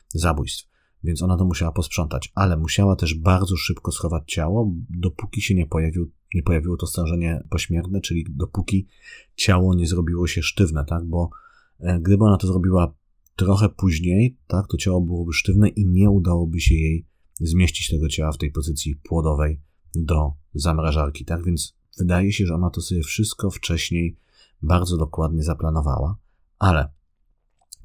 zabójstw. 0.08 0.68
Więc 1.04 1.22
ona 1.22 1.36
to 1.36 1.44
musiała 1.44 1.72
posprzątać, 1.72 2.32
ale 2.34 2.56
musiała 2.56 2.96
też 2.96 3.14
bardzo 3.14 3.56
szybko 3.56 3.92
schować 3.92 4.22
ciało, 4.26 4.72
dopóki 4.90 5.42
się 5.42 5.54
nie, 5.54 5.66
pojawił, 5.66 6.10
nie 6.34 6.42
pojawiło 6.42 6.76
to 6.76 6.86
stężenie 6.86 7.42
pośmiertne, 7.50 8.00
czyli 8.00 8.26
dopóki 8.28 8.86
ciało 9.34 9.74
nie 9.74 9.86
zrobiło 9.86 10.26
się 10.26 10.42
sztywne, 10.42 10.84
tak, 10.84 11.04
bo 11.04 11.30
gdyby 11.80 12.24
ona 12.24 12.36
to 12.36 12.46
zrobiła 12.46 12.94
trochę 13.36 13.68
później, 13.68 14.36
tak, 14.46 14.66
to 14.66 14.76
ciało 14.76 15.00
byłoby 15.00 15.32
sztywne 15.32 15.68
i 15.68 15.86
nie 15.86 16.10
udałoby 16.10 16.60
się 16.60 16.74
jej 16.74 17.06
zmieścić 17.40 17.90
tego 17.90 18.08
ciała 18.08 18.32
w 18.32 18.38
tej 18.38 18.52
pozycji 18.52 18.96
płodowej 18.96 19.60
do 19.94 20.32
zamrażarki, 20.54 21.24
tak? 21.24 21.44
Więc 21.44 21.76
wydaje 21.98 22.32
się, 22.32 22.46
że 22.46 22.54
ona 22.54 22.70
to 22.70 22.80
sobie 22.80 23.02
wszystko 23.02 23.50
wcześniej 23.50 24.16
bardzo 24.62 24.96
dokładnie 24.96 25.42
zaplanowała, 25.42 26.16
ale 26.58 26.88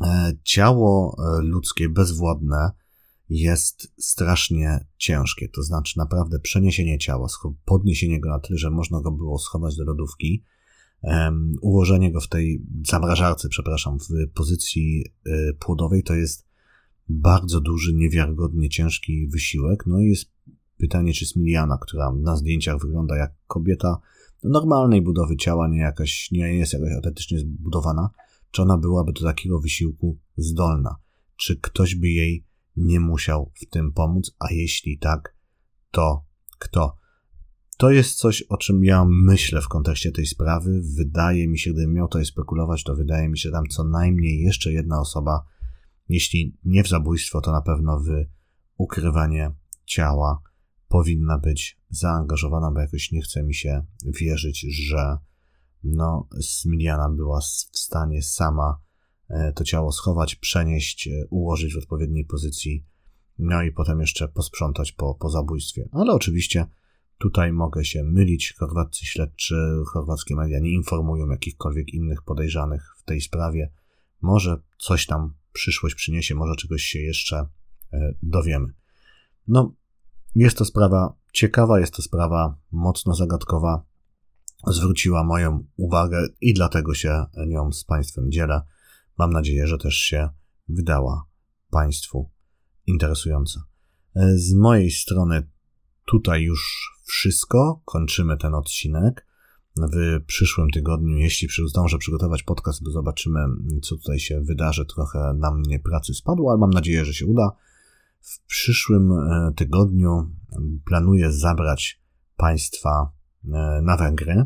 e, 0.01 0.31
ciało 0.43 1.17
e, 1.19 1.41
ludzkie 1.41 1.89
bezwładne 1.89 2.71
jest 3.29 3.93
strasznie 3.97 4.85
ciężkie. 4.97 5.49
To 5.49 5.63
znaczy 5.63 5.97
naprawdę 5.97 6.39
przeniesienie 6.39 6.97
ciała, 6.97 7.27
podniesienie 7.65 8.19
go 8.19 8.29
na 8.29 8.39
tyle, 8.39 8.57
że 8.57 8.69
można 8.69 9.01
go 9.01 9.11
było 9.11 9.39
schować 9.39 9.75
do 9.75 9.83
lodówki, 9.83 10.43
ułożenie 11.61 12.11
go 12.11 12.21
w 12.21 12.27
tej 12.27 12.61
zamrażarce, 12.87 13.49
przepraszam, 13.49 13.97
w 13.99 14.31
pozycji 14.33 15.05
e, 15.25 15.53
płodowej 15.53 16.03
to 16.03 16.15
jest 16.15 16.47
bardzo 17.09 17.61
duży, 17.61 17.93
niewiarygodnie 17.93 18.69
ciężki 18.69 19.27
wysiłek. 19.27 19.83
No 19.87 19.99
i 19.99 20.09
jest 20.09 20.31
pytanie, 20.77 21.13
czy 21.13 21.25
Smiliana, 21.25 21.77
która 21.81 22.11
na 22.11 22.35
zdjęciach 22.35 22.81
wygląda 22.81 23.17
jak 23.17 23.33
kobieta 23.47 23.99
normalnej 24.43 25.01
budowy 25.01 25.37
ciała, 25.37 25.67
nie, 25.67 25.79
jakaś, 25.79 26.31
nie 26.31 26.55
jest 26.57 26.73
jakaś 26.73 26.97
atletycznie 26.97 27.39
zbudowana, 27.39 28.09
czy 28.51 28.61
ona 28.61 28.77
byłaby 28.77 29.13
do 29.13 29.21
takiego 29.21 29.59
wysiłku 29.59 30.19
zdolna? 30.37 30.95
Czy 31.35 31.57
ktoś 31.57 31.95
by 31.95 32.09
jej 32.09 32.45
nie 32.75 32.99
musiał 32.99 33.51
w 33.55 33.65
tym 33.65 33.91
pomóc? 33.91 34.35
A 34.39 34.53
jeśli 34.53 34.97
tak, 34.97 35.35
to 35.91 36.25
kto? 36.59 37.00
To 37.81 37.91
jest 37.91 38.17
coś, 38.17 38.41
o 38.41 38.57
czym 38.57 38.83
ja 38.83 39.05
myślę 39.09 39.61
w 39.61 39.67
kontekście 39.67 40.11
tej 40.11 40.25
sprawy. 40.25 40.81
Wydaje 40.97 41.47
mi 41.47 41.59
się, 41.59 41.71
gdybym 41.71 41.93
miał 41.93 42.07
to 42.07 42.25
spekulować, 42.25 42.83
to 42.83 42.95
wydaje 42.95 43.29
mi 43.29 43.37
się 43.37 43.51
tam 43.51 43.67
co 43.67 43.83
najmniej 43.83 44.41
jeszcze 44.41 44.71
jedna 44.71 44.99
osoba, 44.99 45.45
jeśli 46.09 46.57
nie 46.63 46.83
w 46.83 46.87
zabójstwo, 46.87 47.41
to 47.41 47.51
na 47.51 47.61
pewno 47.61 47.99
w 47.99 48.07
ukrywanie 48.77 49.51
ciała 49.85 50.41
powinna 50.87 51.37
być 51.37 51.79
zaangażowana, 51.89 52.71
bo 52.71 52.79
jakoś 52.79 53.11
nie 53.11 53.21
chce 53.21 53.43
mi 53.43 53.53
się 53.55 53.85
wierzyć, 54.21 54.59
że 54.59 55.17
no, 55.83 56.27
Smiliana 56.41 57.09
była 57.09 57.39
w 57.39 57.77
stanie 57.77 58.21
sama 58.21 58.79
e, 59.29 59.53
to 59.53 59.63
ciało 59.63 59.91
schować, 59.91 60.35
przenieść, 60.35 61.07
e, 61.07 61.25
ułożyć 61.29 61.73
w 61.73 61.77
odpowiedniej 61.77 62.25
pozycji, 62.25 62.85
no 63.39 63.63
i 63.63 63.71
potem 63.71 63.99
jeszcze 63.99 64.27
posprzątać 64.27 64.91
po, 64.91 65.15
po 65.15 65.29
zabójstwie. 65.29 65.89
Ale 65.91 66.13
oczywiście 66.13 66.65
Tutaj 67.21 67.53
mogę 67.53 67.85
się 67.85 68.03
mylić. 68.03 68.53
Chorwaccy 68.59 69.05
śledczy, 69.05 69.55
chorwackie 69.93 70.35
media 70.35 70.59
nie 70.59 70.71
informują 70.71 71.29
jakichkolwiek 71.29 71.93
innych 71.93 72.21
podejrzanych 72.21 72.95
w 72.97 73.03
tej 73.03 73.21
sprawie. 73.21 73.71
Może 74.21 74.61
coś 74.77 75.05
tam 75.05 75.33
przyszłość 75.53 75.95
przyniesie, 75.95 76.35
może 76.35 76.55
czegoś 76.55 76.81
się 76.81 76.99
jeszcze 76.99 77.47
e, 77.93 78.13
dowiemy. 78.23 78.73
No, 79.47 79.75
jest 80.35 80.57
to 80.57 80.65
sprawa 80.65 81.13
ciekawa, 81.33 81.79
jest 81.79 81.93
to 81.93 82.01
sprawa 82.01 82.57
mocno 82.71 83.13
zagadkowa. 83.13 83.85
Zwróciła 84.67 85.23
moją 85.23 85.63
uwagę 85.77 86.27
i 86.41 86.53
dlatego 86.53 86.93
się 86.93 87.25
nią 87.47 87.71
z 87.71 87.83
Państwem 87.83 88.31
dzielę. 88.31 88.61
Mam 89.17 89.33
nadzieję, 89.33 89.67
że 89.67 89.77
też 89.77 89.95
się 89.95 90.29
wydała 90.69 91.25
Państwu 91.69 92.29
interesująca. 92.85 93.63
E, 94.15 94.37
z 94.37 94.53
mojej 94.53 94.91
strony 94.91 95.47
tutaj 96.05 96.41
już 96.41 96.91
wszystko. 97.11 97.81
Kończymy 97.85 98.37
ten 98.37 98.55
odcinek. 98.55 99.27
W 99.77 100.25
przyszłym 100.25 100.69
tygodniu, 100.69 101.17
jeśli 101.17 101.47
zdążę 101.67 101.97
przygotować 101.97 102.43
podcast, 102.43 102.83
to 102.85 102.91
zobaczymy, 102.91 103.39
co 103.81 103.97
tutaj 103.97 104.19
się 104.19 104.41
wydarzy. 104.41 104.85
Trochę 104.85 105.33
na 105.33 105.51
mnie 105.51 105.79
pracy 105.79 106.13
spadło, 106.13 106.51
ale 106.51 106.59
mam 106.59 106.69
nadzieję, 106.69 107.05
że 107.05 107.13
się 107.13 107.25
uda. 107.25 107.51
W 108.21 108.45
przyszłym 108.45 109.11
e, 109.11 109.51
tygodniu 109.55 110.31
planuję 110.85 111.31
zabrać 111.31 112.01
Państwa 112.37 113.11
e, 113.45 113.81
na 113.83 113.97
Węgry 113.97 114.45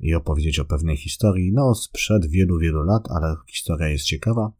i 0.00 0.14
opowiedzieć 0.14 0.58
o 0.58 0.64
pewnej 0.64 0.96
historii, 0.96 1.52
no 1.52 1.74
sprzed 1.74 2.26
wielu, 2.26 2.58
wielu 2.58 2.82
lat, 2.82 3.10
ale 3.10 3.36
historia 3.46 3.88
jest 3.88 4.04
ciekawa. 4.04 4.52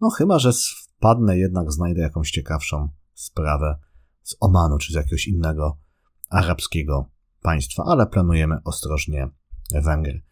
No 0.00 0.10
chyba, 0.10 0.38
że 0.38 0.50
wpadnę 0.52 1.38
jednak, 1.38 1.72
znajdę 1.72 2.00
jakąś 2.00 2.30
ciekawszą 2.30 2.88
sprawę 3.14 3.78
z 4.22 4.36
Omanu 4.40 4.78
czy 4.78 4.92
z 4.92 4.96
jakiegoś 4.96 5.28
innego 5.28 5.81
arabskiego 6.32 7.08
państwa, 7.42 7.84
ale 7.86 8.06
planujemy 8.06 8.58
ostrożnie 8.64 9.28
Węgry. 9.84 10.22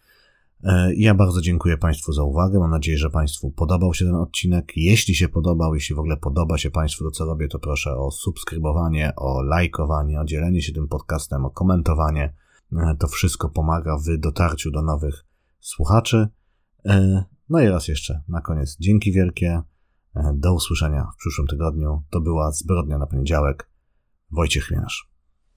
E, 0.65 0.95
ja 0.95 1.15
bardzo 1.15 1.41
dziękuję 1.41 1.77
Państwu 1.77 2.13
za 2.13 2.23
uwagę. 2.23 2.59
Mam 2.59 2.71
nadzieję, 2.71 2.99
że 2.99 3.11
Państwu 3.11 3.51
podobał 3.51 3.95
się 3.95 4.05
ten 4.05 4.15
odcinek. 4.15 4.73
Jeśli 4.77 5.15
się 5.15 5.29
podobał, 5.29 5.75
jeśli 5.75 5.95
w 5.95 5.99
ogóle 5.99 6.17
podoba 6.17 6.59
się 6.59 6.71
Państwu 6.71 7.05
to, 7.05 7.11
co 7.11 7.25
robię, 7.25 7.49
to 7.49 7.59
proszę 7.59 7.97
o 7.97 8.11
subskrybowanie, 8.11 9.13
o 9.17 9.43
lajkowanie, 9.43 10.21
o 10.21 10.25
dzielenie 10.25 10.63
się 10.63 10.73
tym 10.73 10.89
podcastem, 10.89 11.45
o 11.45 11.51
komentowanie. 11.51 12.35
E, 12.73 12.97
to 12.99 13.09
wszystko 13.09 13.49
pomaga 13.49 13.97
w 13.97 14.19
dotarciu 14.19 14.71
do 14.71 14.83
nowych 14.83 15.25
słuchaczy. 15.61 16.29
E, 16.87 17.25
no 17.49 17.61
i 17.61 17.69
raz 17.69 17.89
jeszcze, 17.89 18.23
na 18.29 18.41
koniec, 18.41 18.77
dzięki 18.81 19.13
wielkie. 19.13 19.63
Do 20.35 20.55
usłyszenia 20.55 21.07
w 21.15 21.17
przyszłym 21.17 21.47
tygodniu. 21.47 22.03
To 22.11 22.21
była 22.21 22.53
Zbrodnia 22.53 22.99
na 22.99 23.07
poniedziałek. 23.07 23.71
Wojciech 24.31 24.71
Mianasz. 24.71 25.10